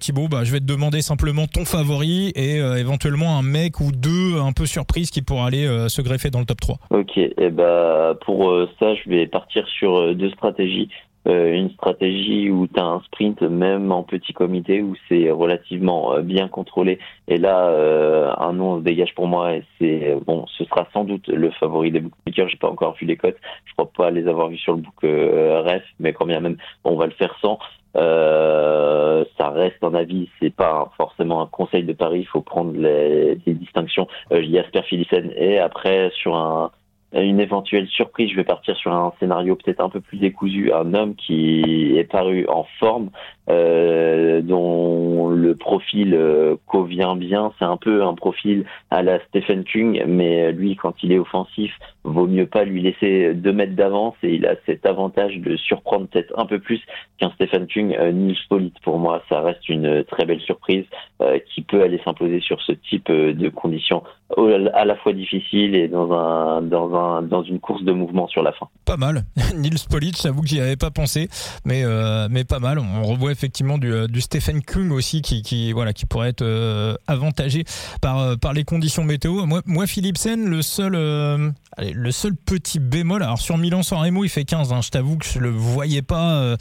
Thibaut, 0.00 0.26
bah, 0.26 0.42
je 0.42 0.50
vais 0.50 0.58
te 0.58 0.64
demander 0.64 1.00
simplement 1.00 1.46
ton 1.46 1.64
favori 1.64 2.32
et 2.34 2.56
éventuellement 2.56 3.38
un 3.38 3.42
mec 3.42 3.78
ou 3.78 3.92
deux 3.92 4.40
un 4.40 4.50
peu 4.50 4.66
surprise 4.66 5.10
qui 5.10 5.22
pourra 5.22 5.46
aller 5.46 5.86
se 5.88 6.02
greffer 6.02 6.30
dans 6.30 6.40
le 6.40 6.46
top 6.46 6.60
3. 6.60 6.78
Ok, 7.04 7.18
et 7.18 7.34
eh 7.36 7.50
ben 7.50 8.16
pour 8.24 8.48
euh, 8.48 8.66
ça, 8.78 8.94
je 8.94 9.10
vais 9.10 9.26
partir 9.26 9.68
sur 9.68 9.94
euh, 9.94 10.14
deux 10.14 10.30
stratégies. 10.30 10.88
Euh, 11.28 11.52
une 11.52 11.68
stratégie 11.72 12.50
où 12.50 12.66
tu 12.66 12.80
as 12.80 12.84
un 12.84 13.00
sprint 13.00 13.42
même 13.42 13.92
en 13.92 14.02
petit 14.02 14.32
comité 14.32 14.80
où 14.80 14.94
c'est 15.08 15.30
relativement 15.30 16.18
bien 16.20 16.48
contrôlé 16.48 16.98
et 17.28 17.38
là 17.38 18.34
un 18.38 18.52
nom 18.52 18.78
se 18.78 18.82
dégage 18.82 19.14
pour 19.14 19.26
moi 19.26 19.54
et 19.54 19.64
c'est 19.78 20.18
bon 20.26 20.44
ce 20.48 20.64
sera 20.66 20.86
sans 20.92 21.04
doute 21.04 21.26
le 21.28 21.50
favori 21.52 21.90
des 21.90 22.00
bookmakers 22.00 22.50
j'ai 22.50 22.58
pas 22.58 22.68
encore 22.68 22.94
vu 23.00 23.06
les 23.06 23.16
cotes 23.16 23.38
je 23.64 23.72
crois 23.72 23.90
pas 23.96 24.10
les 24.10 24.28
avoir 24.28 24.48
vus 24.48 24.58
sur 24.58 24.74
le 24.74 24.82
book 24.82 25.00
ref 25.00 25.82
mais 25.98 26.12
quand 26.12 26.26
bien 26.26 26.40
même 26.40 26.58
on 26.84 26.94
va 26.96 27.06
le 27.06 27.12
faire 27.12 27.34
sans 27.40 27.58
ça 29.38 29.50
reste 29.50 29.82
un 29.82 29.94
avis, 29.94 30.28
c'est 30.40 30.54
pas 30.54 30.90
forcément 30.96 31.42
un 31.42 31.46
conseil 31.46 31.84
de 31.84 31.92
Paris. 31.92 32.20
Il 32.20 32.26
faut 32.26 32.40
prendre 32.40 32.72
les, 32.72 33.36
les 33.46 33.54
distinctions. 33.54 34.06
Euh, 34.32 34.42
Jasper 34.42 34.82
Philipsen 34.82 35.32
et 35.36 35.58
après 35.58 36.10
sur 36.14 36.36
un 36.36 36.70
une 37.22 37.40
éventuelle 37.40 37.86
surprise, 37.88 38.30
je 38.30 38.36
vais 38.36 38.44
partir 38.44 38.76
sur 38.76 38.92
un 38.92 39.12
scénario 39.20 39.56
peut-être 39.56 39.80
un 39.80 39.88
peu 39.88 40.00
plus 40.00 40.18
décousu, 40.18 40.72
un 40.72 40.94
homme 40.94 41.14
qui 41.14 41.96
est 41.96 42.10
paru 42.10 42.46
en 42.48 42.66
forme, 42.80 43.10
euh, 43.50 44.40
dont 44.40 45.28
le 45.28 45.54
profil 45.54 46.14
euh, 46.14 46.56
convient 46.66 47.14
bien. 47.14 47.52
C'est 47.58 47.64
un 47.64 47.76
peu 47.76 48.02
un 48.02 48.14
profil 48.14 48.64
à 48.90 49.02
la 49.02 49.20
Stephen 49.26 49.64
King, 49.64 50.02
mais 50.06 50.50
lui, 50.52 50.76
quand 50.76 50.94
il 51.02 51.12
est 51.12 51.18
offensif, 51.18 51.72
vaut 52.04 52.26
mieux 52.26 52.46
pas 52.46 52.64
lui 52.64 52.82
laisser 52.82 53.34
deux 53.34 53.52
mètres 53.52 53.74
d'avance 53.74 54.14
et 54.22 54.34
il 54.34 54.46
a 54.46 54.56
cet 54.66 54.86
avantage 54.86 55.38
de 55.38 55.56
surprendre 55.56 56.08
peut-être 56.08 56.32
un 56.38 56.46
peu 56.46 56.58
plus 56.58 56.80
qu'un 57.18 57.30
Stephen 57.30 57.66
King. 57.66 57.94
Euh, 57.98 58.12
Nils 58.12 58.38
Polite, 58.48 58.78
pour 58.82 58.98
moi, 58.98 59.22
ça 59.28 59.40
reste 59.40 59.68
une 59.68 60.04
très 60.04 60.24
belle 60.24 60.40
surprise 60.40 60.84
euh, 61.20 61.38
qui 61.54 61.62
peut 61.62 61.82
aller 61.82 62.00
s'imposer 62.04 62.40
sur 62.40 62.60
ce 62.62 62.72
type 62.72 63.10
de 63.10 63.48
conditions 63.50 64.02
à 64.72 64.84
la 64.84 64.96
fois 64.96 65.12
difficiles 65.12 65.76
et 65.76 65.88
dans 65.88 66.12
un 66.12 66.62
dans 66.62 66.94
un 66.94 67.03
course 67.60 67.82
de 67.84 67.92
mouvement 67.92 68.28
sur 68.28 68.42
la 68.42 68.52
fin. 68.52 68.68
Pas 68.84 68.96
mal, 68.96 69.24
Nils 69.56 69.86
Polite. 69.88 70.20
J'avoue 70.20 70.42
que 70.42 70.48
j'y 70.48 70.60
avais 70.60 70.76
pas 70.76 70.90
pensé, 70.90 71.28
mais 71.64 71.84
mais 72.30 72.44
pas 72.44 72.58
mal. 72.58 72.78
On 72.78 73.02
revoit 73.04 73.32
effectivement 73.32 73.78
du, 73.78 73.92
euh, 73.92 74.06
Stephen 74.18 74.62
Kung 74.62 74.90
aussi 74.92 75.22
qui, 75.22 75.72
voilà, 75.72 75.92
qui 75.92 76.06
pourrait 76.06 76.30
être 76.30 76.42
euh, 76.42 76.94
avantagé 77.06 77.64
par, 78.00 78.18
euh, 78.18 78.36
par 78.36 78.52
les 78.52 78.64
conditions 78.64 79.04
météo. 79.04 79.46
Moi, 79.46 79.62
moi 79.66 79.86
Philipsen, 79.86 80.48
le 80.48 80.62
seul, 80.62 80.94
le 81.78 82.12
seul 82.12 82.34
petit 82.34 82.78
bémol, 82.78 83.22
alors 83.22 83.40
sur 83.40 83.58
Milan-San 83.58 83.98
Remo, 83.98 84.24
il 84.24 84.28
fait 84.28 84.44
15. 84.44 84.72
Hein, 84.72 84.80
je 84.82 84.90
t'avoue 84.90 85.16
que 85.16 85.26
je 85.26 85.38
le 85.38 85.50
voyais 85.50 86.02
pas, 86.02 86.56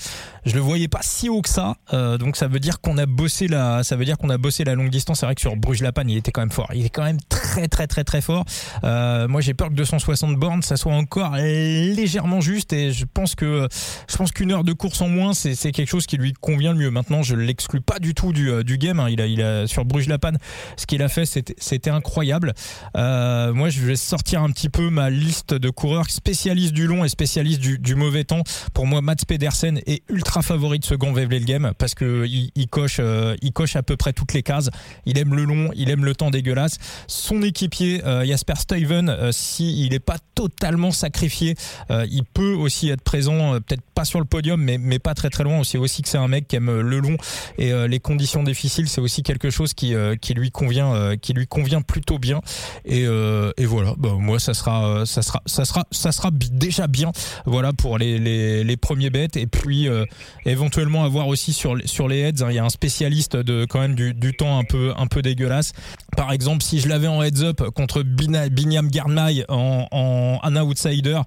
je 0.45 0.53
le 0.53 0.61
voyais 0.61 0.87
pas 0.87 1.01
si 1.01 1.29
haut 1.29 1.41
que 1.41 1.49
ça. 1.49 1.75
donc 1.91 2.35
ça 2.35 2.47
veut 2.47 2.59
dire 2.59 2.81
qu'on 2.81 2.97
a 2.97 3.05
bossé 3.05 3.47
la, 3.47 3.83
ça 3.83 3.95
veut 3.95 4.05
dire 4.05 4.17
qu'on 4.17 4.29
a 4.29 4.37
bossé 4.37 4.63
la 4.63 4.75
longue 4.75 4.89
distance. 4.89 5.19
C'est 5.19 5.25
vrai 5.25 5.35
que 5.35 5.41
sur 5.41 5.55
Bruges-la-Panne, 5.55 6.09
il 6.09 6.17
était 6.17 6.31
quand 6.31 6.41
même 6.41 6.51
fort. 6.51 6.69
Il 6.73 6.85
est 6.85 6.89
quand 6.89 7.03
même 7.03 7.19
très 7.29 7.67
très 7.67 7.87
très 7.87 8.03
très 8.03 8.21
fort. 8.21 8.45
moi, 8.83 9.41
j'ai 9.41 9.53
peur 9.53 9.69
que 9.69 9.75
260 9.75 10.35
bornes, 10.35 10.61
ça 10.61 10.77
soit 10.77 10.93
encore 10.93 11.35
légèrement 11.35 12.41
juste 12.41 12.73
et 12.73 12.91
je 12.91 13.05
pense 13.05 13.35
que 13.35 13.67
je 14.09 14.17
pense 14.17 14.31
qu'une 14.31 14.51
heure 14.51 14.63
de 14.63 14.73
course 14.73 15.01
en 15.01 15.09
moins, 15.09 15.33
c'est 15.33 15.71
quelque 15.71 15.89
chose 15.89 16.05
qui 16.05 16.17
lui 16.17 16.33
convient 16.33 16.71
le 16.73 16.79
mieux. 16.79 16.91
Maintenant, 16.91 17.23
je 17.23 17.35
l'exclus 17.35 17.81
pas 17.81 17.99
du 17.99 18.13
tout 18.13 18.33
du, 18.33 18.49
euh, 18.49 18.63
du 18.63 18.77
game. 18.77 18.99
Hein. 18.99 19.09
Il, 19.09 19.21
a, 19.21 19.27
il 19.27 19.41
a 19.41 19.67
sur 19.67 19.85
Bruges 19.85 20.07
la 20.07 20.19
panne, 20.19 20.37
ce 20.77 20.85
qu'il 20.85 21.01
a 21.01 21.09
fait, 21.09 21.25
c'était 21.25 21.89
incroyable. 21.89 22.53
Euh, 22.97 23.53
moi, 23.53 23.69
je 23.69 23.81
vais 23.81 23.95
sortir 23.95 24.41
un 24.43 24.49
petit 24.49 24.69
peu 24.69 24.89
ma 24.89 25.02
liste 25.09 25.53
de 25.53 25.69
coureurs 25.69 26.09
spécialistes 26.09 26.73
du 26.73 26.87
long 26.87 27.03
et 27.05 27.09
spécialistes 27.09 27.61
du, 27.61 27.95
mauvais 27.95 28.23
temps. 28.23 28.43
Pour 28.73 28.87
moi, 28.87 29.01
Mats 29.01 29.15
Pedersen 29.27 29.79
est 29.85 30.03
ultra 30.09 30.41
favori 30.41 30.79
de 30.79 30.95
Grand 30.95 31.11
le 31.11 31.45
Game 31.45 31.73
parce 31.77 31.93
que 31.93 32.25
il, 32.25 32.67
coche, 32.67 32.97
euh, 32.99 33.35
coche 33.53 33.75
à 33.75 33.83
peu 33.83 33.97
près 33.97 34.13
toutes 34.13 34.33
les 34.33 34.43
cases. 34.43 34.69
Il 35.05 35.17
aime 35.17 35.33
le 35.33 35.43
long, 35.43 35.69
il 35.75 35.89
aime 35.89 36.05
le 36.05 36.15
temps 36.15 36.31
dégueulasse. 36.31 36.77
Son 37.07 37.41
équipier 37.41 38.01
Jasper 38.25 38.55
Stuyven, 38.57 39.31
si 39.31 39.85
il 39.85 39.93
est 39.93 39.99
pas 39.99 40.17
totalement 40.35 40.91
sacrifié, 40.91 41.55
il 41.89 42.23
peut 42.33 42.53
aussi 42.53 42.89
être 42.89 43.03
présent, 43.03 43.59
peut-être 43.59 43.83
pas 43.93 44.05
sur 44.05 44.19
le 44.19 44.25
podium, 44.25 44.61
mais 44.61 44.77
mais 44.77 44.99
pas 44.99 45.13
très 45.13 45.29
très 45.29 45.43
loin. 45.43 45.59
Aussi 45.59 45.77
aussi 45.77 46.01
que 46.01 46.09
c'est 46.09 46.17
un 46.17 46.27
mec 46.27 46.47
qui 46.47 46.55
aime 46.55 46.81
le 46.81 46.99
long 46.99 47.17
et 47.57 47.71
euh, 47.71 47.87
les 47.87 47.99
conditions 47.99 48.43
difficiles, 48.43 48.87
c'est 48.89 49.01
aussi 49.01 49.23
quelque 49.23 49.49
chose 49.49 49.73
qui 49.73 49.93
euh, 49.95 50.15
qui 50.15 50.33
lui 50.33 50.51
convient 50.51 50.93
euh, 50.93 51.15
qui 51.15 51.33
lui 51.33 51.47
convient 51.47 51.81
plutôt 51.81 52.19
bien. 52.19 52.41
Et, 52.85 53.03
et 53.03 53.65
voilà, 53.65 53.93
bah, 53.97 54.13
moi 54.17 54.39
ça 54.39 54.53
sera 54.53 55.05
ça 55.05 55.21
sera 55.21 55.41
ça 55.45 55.65
sera 55.65 55.85
ça 55.91 56.11
sera 56.11 56.31
déjà 56.31 56.87
bien. 56.87 57.11
Voilà 57.45 57.73
pour 57.73 57.97
les 57.97 58.19
les, 58.19 58.63
les 58.63 58.77
premiers 58.77 59.09
bêtes 59.09 59.37
et 59.37 59.47
puis 59.47 59.87
éventuellement 60.45 61.03
avoir 61.03 61.27
aussi 61.27 61.53
sur 61.53 61.75
sur 61.85 62.07
les 62.07 62.19
heads, 62.19 62.43
hein, 62.43 62.47
il 62.49 62.55
y 62.55 62.59
a 62.59 62.65
un 62.65 62.69
spécialiste 62.69 63.35
de 63.35 63.65
quand 63.65 63.79
même 63.79 63.95
du, 63.95 64.13
du 64.13 64.33
temps 64.33 64.57
un 64.57 64.63
peu 64.63 64.93
un 64.97 65.07
peu 65.07 65.21
dégueulasse. 65.21 65.73
Par 66.15 66.31
exemple, 66.31 66.63
si 66.63 66.79
je 66.79 66.87
l'avais 66.87 67.07
en 67.07 67.23
heads 67.23 67.43
up 67.43 67.61
contre 67.75 68.03
Binyam 68.03 68.87
Garnay 68.89 69.45
en, 69.49 69.87
en 69.91 70.39
un 70.43 70.55
outsider, 70.57 71.19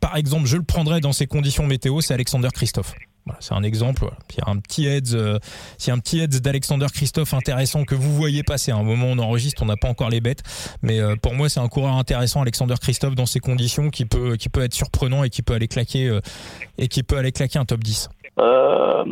par 0.00 0.16
exemple, 0.16 0.46
je 0.46 0.56
le 0.56 0.62
prendrais 0.62 1.00
dans 1.00 1.12
ces 1.12 1.26
conditions 1.26 1.66
météo, 1.66 1.99
c'est 2.00 2.14
Alexander 2.14 2.48
Christophe. 2.52 2.94
C'est 3.38 3.54
un 3.54 3.62
exemple. 3.62 4.00
Voilà. 4.00 4.16
S'il 4.28 4.42
y 4.44 4.46
a 4.46 4.50
un 4.50 4.58
petit 4.58 4.86
heads, 4.86 5.14
euh, 5.14 6.38
d'Alexander 6.40 6.86
Christophe 6.92 7.34
intéressant 7.34 7.84
que 7.84 7.94
vous 7.94 8.12
voyez 8.14 8.42
passer, 8.42 8.72
à 8.72 8.76
un 8.76 8.82
moment 8.82 9.06
où 9.08 9.10
on 9.10 9.18
enregistre, 9.18 9.62
on 9.62 9.66
n'a 9.66 9.76
pas 9.76 9.88
encore 9.88 10.10
les 10.10 10.20
bêtes, 10.20 10.42
mais 10.82 11.00
euh, 11.00 11.14
pour 11.16 11.34
moi 11.34 11.48
c'est 11.48 11.60
un 11.60 11.68
coureur 11.68 11.94
intéressant, 11.94 12.42
Alexander 12.42 12.74
Christophe 12.80 13.14
dans 13.14 13.26
ces 13.26 13.40
conditions, 13.40 13.90
qui 13.90 14.04
peut, 14.04 14.36
qui 14.36 14.48
peut 14.48 14.62
être 14.62 14.74
surprenant 14.74 15.22
et 15.24 15.30
qui 15.30 15.42
peut 15.42 15.54
aller 15.54 15.68
claquer 15.68 16.08
euh, 16.08 16.20
et 16.78 16.88
qui 16.88 17.02
peut 17.02 17.16
aller 17.16 17.32
claquer 17.32 17.58
un 17.58 17.64
top 17.64 17.80
10. 17.80 18.08
ah 18.38 19.04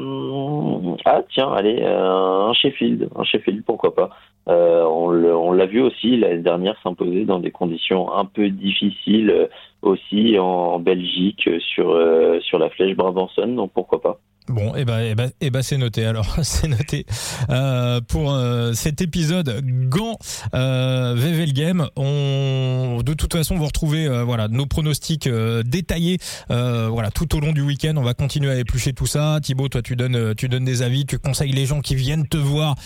tiens, 1.33 1.52
allez, 1.52 1.85
un 1.85 2.52
Sheffield, 2.54 3.09
un 3.14 3.25
Sheffield, 3.25 3.64
pourquoi 3.64 3.95
pas. 3.95 4.11
On 4.49 5.52
l'a 5.52 5.67
vu 5.67 5.81
aussi 5.81 6.17
l'année 6.17 6.43
dernière 6.43 6.81
s'imposer 6.83 7.25
dans 7.25 7.38
des 7.38 7.50
conditions 7.50 8.12
un 8.14 8.25
peu 8.25 8.49
difficiles 8.49 9.49
aussi 9.83 10.38
en 10.38 10.78
Belgique 10.78 11.49
sur 11.61 11.90
euh, 11.90 12.40
sur 12.40 12.59
la 12.59 12.71
flèche 12.71 12.97
Brabanson, 12.97 13.49
donc 13.49 13.73
pourquoi 13.73 14.00
pas. 14.00 14.19
Bon, 14.49 14.75
et 14.75 14.81
eh 14.81 14.85
ben, 14.87 15.00
eh 15.00 15.14
ben, 15.14 15.31
eh 15.43 15.50
ben, 15.50 15.62
c'est 15.62 15.76
noté. 15.76 16.07
Alors, 16.07 16.37
c'est 16.43 16.69
noté 16.69 17.05
euh, 17.50 18.00
pour 18.00 18.33
euh, 18.33 18.73
cet 18.73 19.02
épisode 19.02 19.62
Gant 19.88 20.17
euh, 20.55 21.14
VVL 21.17 21.52
Game. 21.52 21.88
On, 21.97 23.02
de 23.05 23.12
toute 23.12 23.35
façon, 23.35 23.57
vous 23.57 23.67
retrouvez 23.67 24.07
euh, 24.07 24.25
voilà 24.25 24.49
nos 24.49 24.64
pronostics 24.64 25.26
euh, 25.26 25.62
détaillés 25.62 26.19
voilà 26.49 27.11
tout 27.11 27.37
au 27.37 27.40
long 27.40 27.52
du 27.52 27.61
week-end. 27.61 27.95
On 27.97 28.02
va 28.02 28.14
continuer 28.14 28.50
à 28.50 28.59
éplucher 28.59 28.93
tout 28.93 29.07
ça. 29.07 29.38
Thibaut, 29.43 29.69
toi, 29.69 29.83
tu 29.83 29.97
donnes 29.97 30.35
tu 30.35 30.49
donnes 30.49 30.64
des 30.64 30.83
avis, 30.83 31.05
tu 31.05 31.19
conseilles 31.19 31.52
les 31.52 31.67
gens 31.67 31.81
qui 31.81 31.95
viennent 31.95 32.26
te 32.26 32.37
voir 32.37 32.76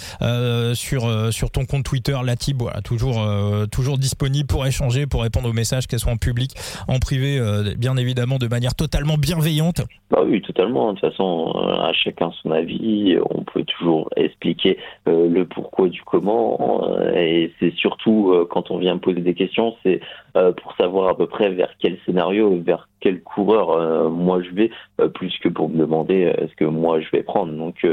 sur 0.74 1.32
sur 1.32 1.50
ton 1.50 1.64
compte 1.64 1.84
Twitter, 1.84 2.16
la 2.24 2.36
Thib, 2.36 2.60
voilà, 2.60 2.80
toujours 2.80 3.26
toujours 3.70 3.98
disponible 3.98 4.46
pour 4.46 4.66
échanger, 4.66 5.06
pour 5.06 5.22
répondre 5.22 5.48
aux 5.48 5.52
messages, 5.52 5.86
qu'elles 5.86 6.00
soient 6.00 6.12
en 6.12 6.16
public, 6.16 6.54
en 6.88 6.98
privé, 6.98 7.40
bien 7.76 7.96
évidemment, 7.96 8.38
de 8.38 8.48
manière 8.48 8.74
totalement 8.74 9.16
bienveillante. 9.16 9.82
Bah 10.10 10.20
oui, 10.24 10.42
totalement. 10.42 10.92
De 10.92 11.00
toute 11.00 11.10
façon 11.10 11.51
à 11.54 11.92
chacun 11.92 12.30
son 12.42 12.50
avis. 12.50 13.16
On 13.30 13.42
peut 13.42 13.64
toujours 13.64 14.10
expliquer 14.16 14.78
euh, 15.08 15.28
le 15.28 15.46
pourquoi 15.46 15.88
du 15.88 16.02
comment. 16.02 16.88
Euh, 16.88 17.12
et 17.14 17.52
c'est 17.58 17.74
surtout 17.74 18.34
quand 18.50 18.70
on 18.70 18.78
vient 18.78 18.98
poser 18.98 19.20
des 19.20 19.34
questions, 19.34 19.76
c'est 19.82 20.00
pour 20.34 20.74
savoir 20.76 21.10
à 21.10 21.16
peu 21.16 21.26
près 21.26 21.50
vers 21.50 21.70
quel 21.78 21.98
scénario, 22.06 22.58
vers 22.64 22.88
quel 23.00 23.22
coureur 23.22 24.10
moi 24.10 24.40
je 24.42 24.50
vais, 24.50 24.70
plus 25.14 25.36
que 25.38 25.48
pour 25.48 25.68
me 25.68 25.76
demander 25.76 26.32
ce 26.50 26.54
que 26.56 26.64
moi 26.64 27.00
je 27.00 27.10
vais 27.10 27.22
prendre. 27.22 27.52
Donc 27.52 27.86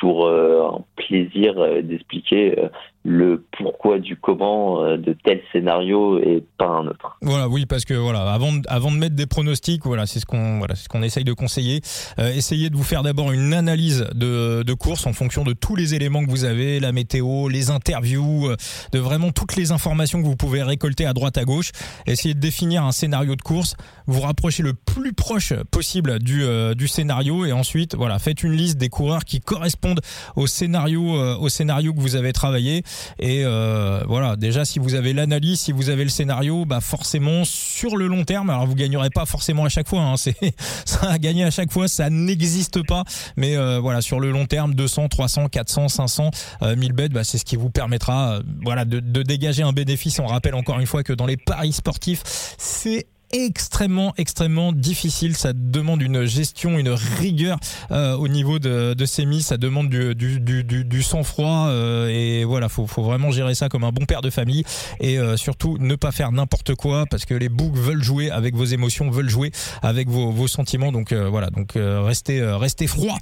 toujours 0.00 0.28
un 0.28 0.82
plaisir 0.96 1.54
d'expliquer 1.82 2.56
le 3.04 3.44
pourquoi 3.58 3.98
du 3.98 4.16
comment 4.16 4.82
euh, 4.82 4.96
de 4.96 5.14
tel 5.24 5.42
scénario 5.52 6.18
et 6.18 6.42
pas 6.56 6.66
un 6.66 6.86
autre. 6.86 7.18
Voilà, 7.20 7.48
oui, 7.50 7.66
parce 7.66 7.84
que 7.84 7.92
voilà, 7.92 8.32
avant 8.32 8.54
de, 8.54 8.62
avant 8.66 8.90
de 8.90 8.96
mettre 8.96 9.14
des 9.14 9.26
pronostics, 9.26 9.84
voilà, 9.84 10.06
c'est 10.06 10.20
ce 10.20 10.26
qu'on 10.26 10.56
voilà, 10.58 10.74
c'est 10.74 10.84
ce 10.84 10.88
qu'on 10.88 11.02
essaye 11.02 11.24
de 11.24 11.34
conseiller. 11.34 11.82
Euh, 12.18 12.32
essayez 12.32 12.70
de 12.70 12.76
vous 12.76 12.82
faire 12.82 13.02
d'abord 13.02 13.30
une 13.32 13.52
analyse 13.52 14.06
de, 14.14 14.62
de 14.62 14.72
course 14.72 15.06
en 15.06 15.12
fonction 15.12 15.44
de 15.44 15.52
tous 15.52 15.76
les 15.76 15.94
éléments 15.94 16.24
que 16.24 16.30
vous 16.30 16.44
avez, 16.44 16.80
la 16.80 16.92
météo, 16.92 17.48
les 17.48 17.68
interviews, 17.70 18.48
euh, 18.48 18.56
de 18.92 18.98
vraiment 18.98 19.32
toutes 19.32 19.56
les 19.56 19.70
informations 19.70 20.22
que 20.22 20.26
vous 20.26 20.36
pouvez 20.36 20.62
récolter 20.62 21.04
à 21.04 21.12
droite 21.12 21.36
à 21.36 21.44
gauche. 21.44 21.72
Essayez 22.06 22.34
de 22.34 22.40
définir 22.40 22.84
un 22.84 22.92
scénario 22.92 23.36
de 23.36 23.42
course, 23.42 23.76
vous 24.06 24.22
rapprochez 24.22 24.62
le 24.62 24.72
plus 24.72 25.12
proche 25.12 25.52
possible 25.70 26.20
du 26.20 26.42
euh, 26.42 26.72
du 26.72 26.88
scénario 26.88 27.44
et 27.44 27.52
ensuite 27.52 27.94
voilà, 27.94 28.18
faites 28.18 28.42
une 28.42 28.52
liste 28.52 28.78
des 28.78 28.88
coureurs 28.88 29.26
qui 29.26 29.40
correspondent 29.40 30.00
au 30.36 30.46
scénario 30.46 31.02
au 31.04 31.48
scénario 31.50 31.92
que 31.92 32.00
vous 32.00 32.16
avez 32.16 32.32
travaillé 32.32 32.82
et 33.18 33.42
euh, 33.44 34.02
voilà, 34.06 34.36
déjà 34.36 34.64
si 34.64 34.78
vous 34.78 34.94
avez 34.94 35.12
l'analyse, 35.12 35.60
si 35.60 35.72
vous 35.72 35.90
avez 35.90 36.04
le 36.04 36.10
scénario, 36.10 36.64
bah 36.64 36.80
forcément 36.80 37.44
sur 37.44 37.96
le 37.96 38.06
long 38.06 38.24
terme, 38.24 38.50
alors 38.50 38.66
vous 38.66 38.74
gagnerez 38.74 39.10
pas 39.10 39.26
forcément 39.26 39.64
à 39.64 39.68
chaque 39.68 39.88
fois, 39.88 40.00
hein, 40.00 40.16
c'est 40.16 40.36
ça 40.84 41.10
a 41.10 41.18
gagné 41.18 41.44
à 41.44 41.50
chaque 41.50 41.72
fois, 41.72 41.88
ça 41.88 42.10
n'existe 42.10 42.86
pas, 42.86 43.04
mais 43.36 43.56
euh, 43.56 43.78
voilà 43.80 44.00
sur 44.00 44.20
le 44.20 44.30
long 44.30 44.46
terme, 44.46 44.74
200, 44.74 45.08
300, 45.08 45.48
400, 45.48 45.88
500, 45.88 46.30
1000 46.76 46.92
bêtes, 46.92 47.12
bah, 47.12 47.24
c'est 47.24 47.38
ce 47.38 47.44
qui 47.44 47.56
vous 47.56 47.70
permettra, 47.70 48.34
euh, 48.34 48.42
voilà, 48.62 48.84
de 48.84 49.22
dégager 49.22 49.62
un 49.62 49.72
bénéfice. 49.72 50.18
On 50.18 50.26
rappelle 50.26 50.54
encore 50.54 50.80
une 50.80 50.86
fois 50.86 51.02
que 51.02 51.12
dans 51.12 51.26
les 51.26 51.36
paris 51.36 51.72
sportifs, 51.72 52.22
c'est 52.58 53.06
extrêmement 53.34 54.14
extrêmement 54.16 54.72
difficile. 54.72 55.34
Ça 55.34 55.52
demande 55.52 56.00
une 56.02 56.24
gestion, 56.24 56.78
une 56.78 56.90
rigueur 56.90 57.58
euh, 57.90 58.16
au 58.16 58.28
niveau 58.28 58.58
de, 58.58 58.94
de 58.94 59.04
ces 59.04 59.26
mises. 59.26 59.46
Ça 59.46 59.56
demande 59.56 59.88
du, 59.88 60.14
du, 60.14 60.40
du, 60.40 60.84
du 60.84 61.02
sang-froid 61.02 61.68
euh, 61.68 62.08
et 62.08 62.44
voilà, 62.44 62.68
faut, 62.68 62.86
faut 62.86 63.02
vraiment 63.02 63.30
gérer 63.30 63.54
ça 63.54 63.68
comme 63.68 63.84
un 63.84 63.90
bon 63.90 64.04
père 64.04 64.22
de 64.22 64.30
famille 64.30 64.64
et 65.00 65.18
euh, 65.18 65.36
surtout 65.36 65.76
ne 65.78 65.96
pas 65.96 66.12
faire 66.12 66.32
n'importe 66.32 66.74
quoi 66.74 67.04
parce 67.10 67.24
que 67.24 67.34
les 67.34 67.48
boucs 67.48 67.74
veulent 67.74 68.02
jouer 68.02 68.30
avec 68.30 68.54
vos 68.54 68.64
émotions, 68.64 69.10
veulent 69.10 69.28
jouer 69.28 69.50
avec 69.82 70.08
vos, 70.08 70.30
vos 70.30 70.48
sentiments. 70.48 70.92
Donc 70.92 71.12
voilà, 71.12 71.50
donc 71.50 71.72
restez 71.74 72.42
restez 72.42 72.86
froid 72.86 73.16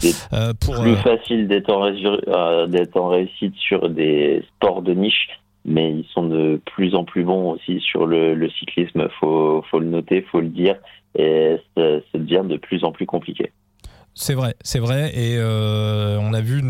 pour. 0.61 0.83
Plus 0.83 0.97
facile 0.97 1.49
d'être 1.49 1.71
en, 1.71 2.66
d'être 2.69 2.97
en 2.97 3.09
réussite 3.09 3.54
sur 3.57 3.88
des 3.88 4.45
sports 4.57 4.83
de 4.83 4.92
niche 4.95 5.28
mais 5.64 5.92
ils 5.92 6.07
sont 6.07 6.26
de 6.26 6.61
plus 6.75 6.95
en 6.95 7.04
plus 7.04 7.25
bons 7.25 7.52
aussi 7.52 7.81
sur 7.81 8.07
le, 8.07 8.49
cyclisme. 8.50 9.09
Faut, 9.21 9.62
faut 9.71 9.78
le 9.78 9.87
noter, 9.87 10.23
faut 10.23 10.40
le 10.40 10.49
dire, 10.49 10.76
et 11.16 11.57
ça, 11.76 12.00
ça 12.12 12.19
devient 12.19 12.42
de 12.45 12.57
plus 12.57 12.85
en 12.85 12.92
plus 12.92 13.07
compliqué. 13.07 13.52
C'est 14.14 14.35
vrai, 14.35 14.54
c'est 14.62 14.78
vrai, 14.78 15.11
et 15.14 15.38
euh, 15.38 16.19
on 16.21 16.35
a 16.35 16.42
vu 16.42 16.62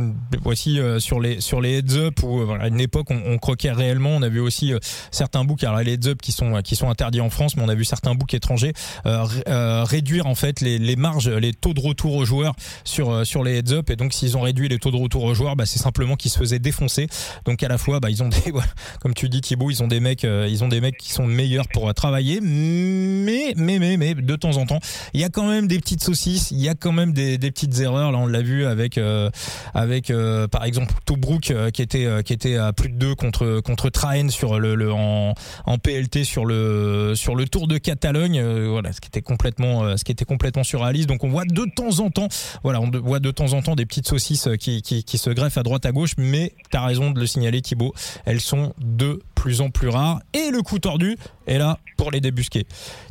voici 0.42 0.78
euh, 0.78 1.00
sur 1.00 1.18
les 1.18 1.40
sur 1.40 1.60
les 1.60 1.78
heads 1.78 1.96
up 1.96 2.22
où 2.22 2.40
à 2.52 2.68
une 2.68 2.80
époque 2.80 3.08
on, 3.10 3.36
croquait 3.38 3.72
réellement. 3.72 4.10
On 4.10 4.22
a 4.22 4.28
vu 4.28 4.38
aussi 4.38 4.72
certains 5.10 5.42
books, 5.44 5.64
alors 5.64 5.80
les 5.80 5.94
heads 5.94 6.10
up 6.10 6.22
qui 6.22 6.30
sont 6.30 6.62
qui 6.62 6.76
sont 6.76 6.88
interdits 6.88 7.20
en 7.20 7.30
France, 7.30 7.56
mais 7.56 7.64
on 7.64 7.68
a 7.68 7.74
vu 7.74 7.84
certains 7.84 8.14
books 8.14 8.34
étrangers 8.34 8.72
réduire 9.04 10.26
en 10.26 10.36
fait 10.36 10.60
les, 10.60 10.78
les 10.78 10.94
marges, 10.94 11.28
les 11.28 11.52
taux 11.52 11.74
de 11.74 11.80
retour 11.80 12.14
aux 12.14 12.24
joueurs 12.24 12.54
sur 12.84 13.26
sur 13.26 13.42
les 13.42 13.58
heads 13.58 13.72
up, 13.72 13.90
et 13.90 13.96
donc 13.96 14.12
s'ils 14.12 14.36
ont 14.36 14.42
réduit 14.42 14.68
les 14.68 14.78
taux 14.78 14.92
de 14.92 14.96
retour 14.96 15.24
aux 15.24 15.34
joueurs, 15.34 15.56
bah, 15.56 15.66
c'est 15.66 15.80
simplement 15.80 16.14
qu'ils 16.14 16.30
se 16.30 16.38
faisaient 16.38 16.60
défoncer. 16.60 17.08
Donc 17.44 17.64
à 17.64 17.68
la 17.68 17.76
fois, 17.76 17.98
bah, 17.98 18.08
ils 18.08 18.22
ont 18.22 18.28
des, 18.28 18.52
comme 19.00 19.14
tu 19.14 19.28
dis 19.28 19.40
Thibaut, 19.40 19.72
ils 19.72 19.82
ont 19.82 19.88
des 19.88 20.00
mecs, 20.00 20.22
ils 20.22 20.62
ont 20.62 20.68
des 20.68 20.80
mecs 20.80 20.96
qui 20.96 21.12
sont 21.12 21.26
meilleurs 21.26 21.66
pour 21.66 21.92
travailler, 21.92 22.40
mais 22.40 23.54
mais 23.56 23.80
mais 23.80 23.96
mais 23.96 24.14
de 24.14 24.36
temps 24.36 24.58
en 24.58 24.66
temps, 24.66 24.80
il 25.12 25.20
y 25.20 25.24
a 25.24 25.28
quand 25.28 25.48
même 25.48 25.66
des 25.66 25.80
petites 25.80 26.04
saucisses, 26.04 26.52
il 26.52 26.60
y 26.60 26.68
a 26.68 26.74
quand 26.76 26.92
même 26.92 27.12
des 27.12 27.31
des, 27.38 27.50
petites 27.50 27.78
erreurs. 27.80 28.12
Là, 28.12 28.18
on 28.18 28.26
l'a 28.26 28.42
vu 28.42 28.64
avec 28.64 28.98
euh, 28.98 29.30
avec 29.74 30.10
euh, 30.10 30.48
par 30.48 30.64
exemple 30.64 30.94
Tobruk 31.04 31.50
euh, 31.50 31.70
qui 31.70 31.82
était 31.82 32.08
qui 32.24 32.32
était 32.32 32.56
à 32.56 32.72
plus 32.72 32.88
de 32.88 32.94
2 32.94 33.14
contre 33.14 33.60
contre 33.60 33.90
Traen 33.90 34.28
sur 34.28 34.58
le, 34.58 34.92
en, 34.92 35.34
en 35.66 35.78
PLT 35.78 36.24
sur 36.24 36.44
le 36.44 37.14
sur 37.14 37.34
le 37.34 37.46
Tour 37.46 37.68
de 37.68 37.78
Catalogne. 37.78 38.42
voilà, 38.66 38.92
ce 38.92 39.00
qui 39.00 39.08
était 39.08 39.22
complètement 39.22 39.96
ce 39.96 40.04
qui 40.04 40.12
était 40.12 40.24
complètement 40.24 40.64
surréaliste. 40.64 41.08
Donc 41.08 41.24
on 41.24 41.28
voit 41.28 41.44
de 41.44 41.64
temps 41.74 42.00
en 42.00 42.10
temps, 42.10 42.28
voilà, 42.62 42.80
on 42.80 42.90
voit 42.90 43.20
de 43.20 43.30
temps 43.30 43.52
en 43.52 43.62
temps 43.62 43.74
des 43.74 43.86
petites 43.86 44.08
saucisses 44.08 44.48
qui 44.58 44.82
qui, 44.82 45.04
qui 45.04 45.18
se 45.18 45.30
greffent 45.30 45.58
à 45.58 45.62
droite 45.62 45.86
à 45.86 45.92
gauche. 45.92 46.12
Mais 46.16 46.52
t'as 46.70 46.84
raison 46.84 47.10
de 47.10 47.20
le 47.20 47.26
signaler, 47.26 47.62
Thibaut. 47.62 47.94
Elles 48.24 48.40
sont 48.40 48.74
de 48.78 49.20
plus 49.34 49.60
en 49.60 49.70
plus 49.70 49.88
rares 49.88 50.20
et 50.34 50.50
le 50.50 50.62
coup 50.62 50.78
tordu 50.78 51.16
est 51.46 51.58
là 51.58 51.78
pour 51.96 52.10
les 52.10 52.20
débusquer. 52.20 52.66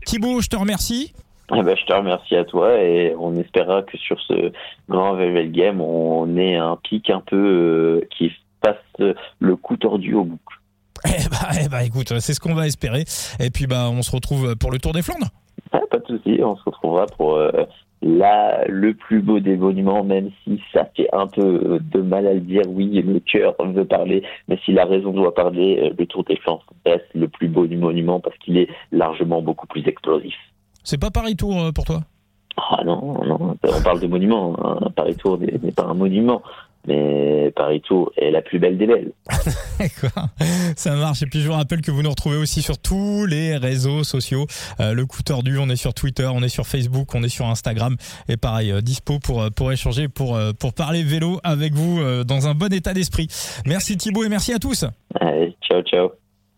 Thibaut, 0.06 0.42
je 0.42 0.48
te 0.48 0.56
remercie. 0.56 1.14
Eh 1.56 1.64
ben, 1.64 1.76
je 1.76 1.86
te 1.86 1.94
remercie 1.94 2.36
à 2.36 2.46
toi 2.46 2.80
et 2.80 3.14
on 3.20 3.36
espérera 3.36 3.84
que 3.84 3.98
sur 3.98 4.20
ce 4.22 4.52
grand 4.88 5.16
Velvet 5.16 5.48
Game, 5.48 5.82
on 5.82 6.38
ait 6.38 6.56
un 6.56 6.78
pic 6.78 7.10
un 7.10 7.20
peu 7.20 7.36
euh, 7.36 8.08
qui 8.10 8.32
fasse 8.64 9.16
le 9.40 9.56
coup 9.58 9.76
tordu 9.76 10.14
au 10.14 10.24
bouc. 10.24 10.40
Eh 11.06 11.30
bah, 11.30 11.50
eh 11.66 11.68
bah 11.68 11.84
écoute, 11.84 12.14
c'est 12.20 12.34
ce 12.34 12.40
qu'on 12.40 12.54
va 12.54 12.68
espérer. 12.68 13.04
Et 13.40 13.50
puis 13.50 13.68
bah 13.68 13.90
on 13.92 14.02
se 14.02 14.12
retrouve 14.12 14.56
pour 14.56 14.72
le 14.72 14.78
Tour 14.78 14.94
des 14.94 15.02
Flandres. 15.02 15.30
pas 15.72 15.98
de 15.98 16.06
souci, 16.06 16.40
on 16.44 16.56
se 16.56 16.64
retrouvera 16.64 17.08
pour 17.08 17.36
euh, 17.36 17.52
là 18.02 18.64
le 18.68 18.94
plus 18.94 19.22
beau 19.22 19.40
des 19.40 19.58
monuments, 19.58 20.04
même 20.04 20.30
si 20.44 20.62
ça 20.72 20.88
fait 20.96 21.10
un 21.12 21.28
peu 21.28 21.80
de 21.82 22.02
mal 22.02 22.28
à 22.28 22.34
le 22.34 22.42
dire. 22.42 22.64
Oui, 22.68 23.02
le 23.02 23.20
cœur 23.20 23.56
veut 23.60 23.86
parler, 23.86 24.24
mais 24.48 24.60
si 24.64 24.74
la 24.74 24.86
raison 24.86 25.12
doit 25.12 25.34
parler, 25.34 25.80
euh, 25.82 25.94
le 25.98 26.06
Tour 26.06 26.24
des 26.24 26.38
Flandres 26.38 26.66
reste 26.86 27.10
le 27.16 27.28
plus 27.28 27.48
beau 27.48 27.66
du 27.66 27.78
monument 27.78 28.20
parce 28.20 28.38
qu'il 28.38 28.58
est 28.58 28.70
largement 28.92 29.42
beaucoup 29.42 29.68
plus 29.68 29.86
explosif. 29.88 30.36
C'est 30.84 31.00
pas 31.00 31.12
Paris 31.12 31.36
Tour 31.36 31.60
euh, 31.60 31.72
pour 31.72 31.86
toi 31.86 32.02
Ah 32.58 32.84
non, 32.86 33.24
non, 33.26 33.56
on 33.64 33.82
parle 33.82 34.00
de 34.00 34.08
monument. 34.08 34.56
Hein. 34.64 34.90
Paris 34.96 35.16
Tour 35.16 35.38
n'est 35.40 35.72
pas 35.72 35.86
un 35.86 35.94
monument. 35.94 36.42
Mais 36.88 37.54
Paris 37.56 37.80
Tour 37.82 38.12
est 38.18 38.32
la 38.32 38.42
plus 38.42 38.58
belle 38.58 38.76
des 38.76 38.88
belles. 38.88 39.12
D'accord, 39.80 40.30
ça 40.76 40.96
marche. 40.96 41.22
Et 41.22 41.28
puis 41.28 41.40
je 41.42 41.48
vous 41.48 41.54
rappelle 41.54 41.82
que 41.82 41.92
vous 41.92 42.02
nous 42.02 42.10
retrouvez 42.10 42.38
aussi 42.38 42.64
sur 42.64 42.80
tous 42.80 43.28
les 43.28 43.56
réseaux 43.56 44.04
sociaux. 44.04 44.48
Euh, 44.80 44.94
le 44.94 45.06
coup 45.06 45.22
tordu, 45.22 45.60
on 45.60 45.70
est 45.70 45.76
sur 45.76 45.94
Twitter, 45.94 46.28
on 46.34 46.42
est 46.42 46.50
sur 46.50 46.66
Facebook, 46.66 47.14
on 47.14 47.22
est 47.22 47.30
sur 47.30 47.46
Instagram. 47.46 47.98
Et 48.30 48.38
pareil, 48.38 48.72
euh, 48.72 48.82
dispo 48.82 49.20
pour, 49.20 49.46
pour 49.56 49.72
échanger, 49.72 50.08
pour, 50.08 50.40
pour 50.60 50.74
parler 50.74 51.04
vélo 51.04 51.40
avec 51.44 51.74
vous 51.74 52.02
dans 52.24 52.48
un 52.48 52.56
bon 52.56 52.74
état 52.74 52.96
d'esprit. 52.96 53.28
Merci 53.68 53.96
Thibaut 53.96 54.24
et 54.24 54.30
merci 54.30 54.52
à 54.52 54.58
tous. 54.58 54.86
Allez, 55.20 55.56
ciao, 55.62 55.84
ciao. 55.84 56.10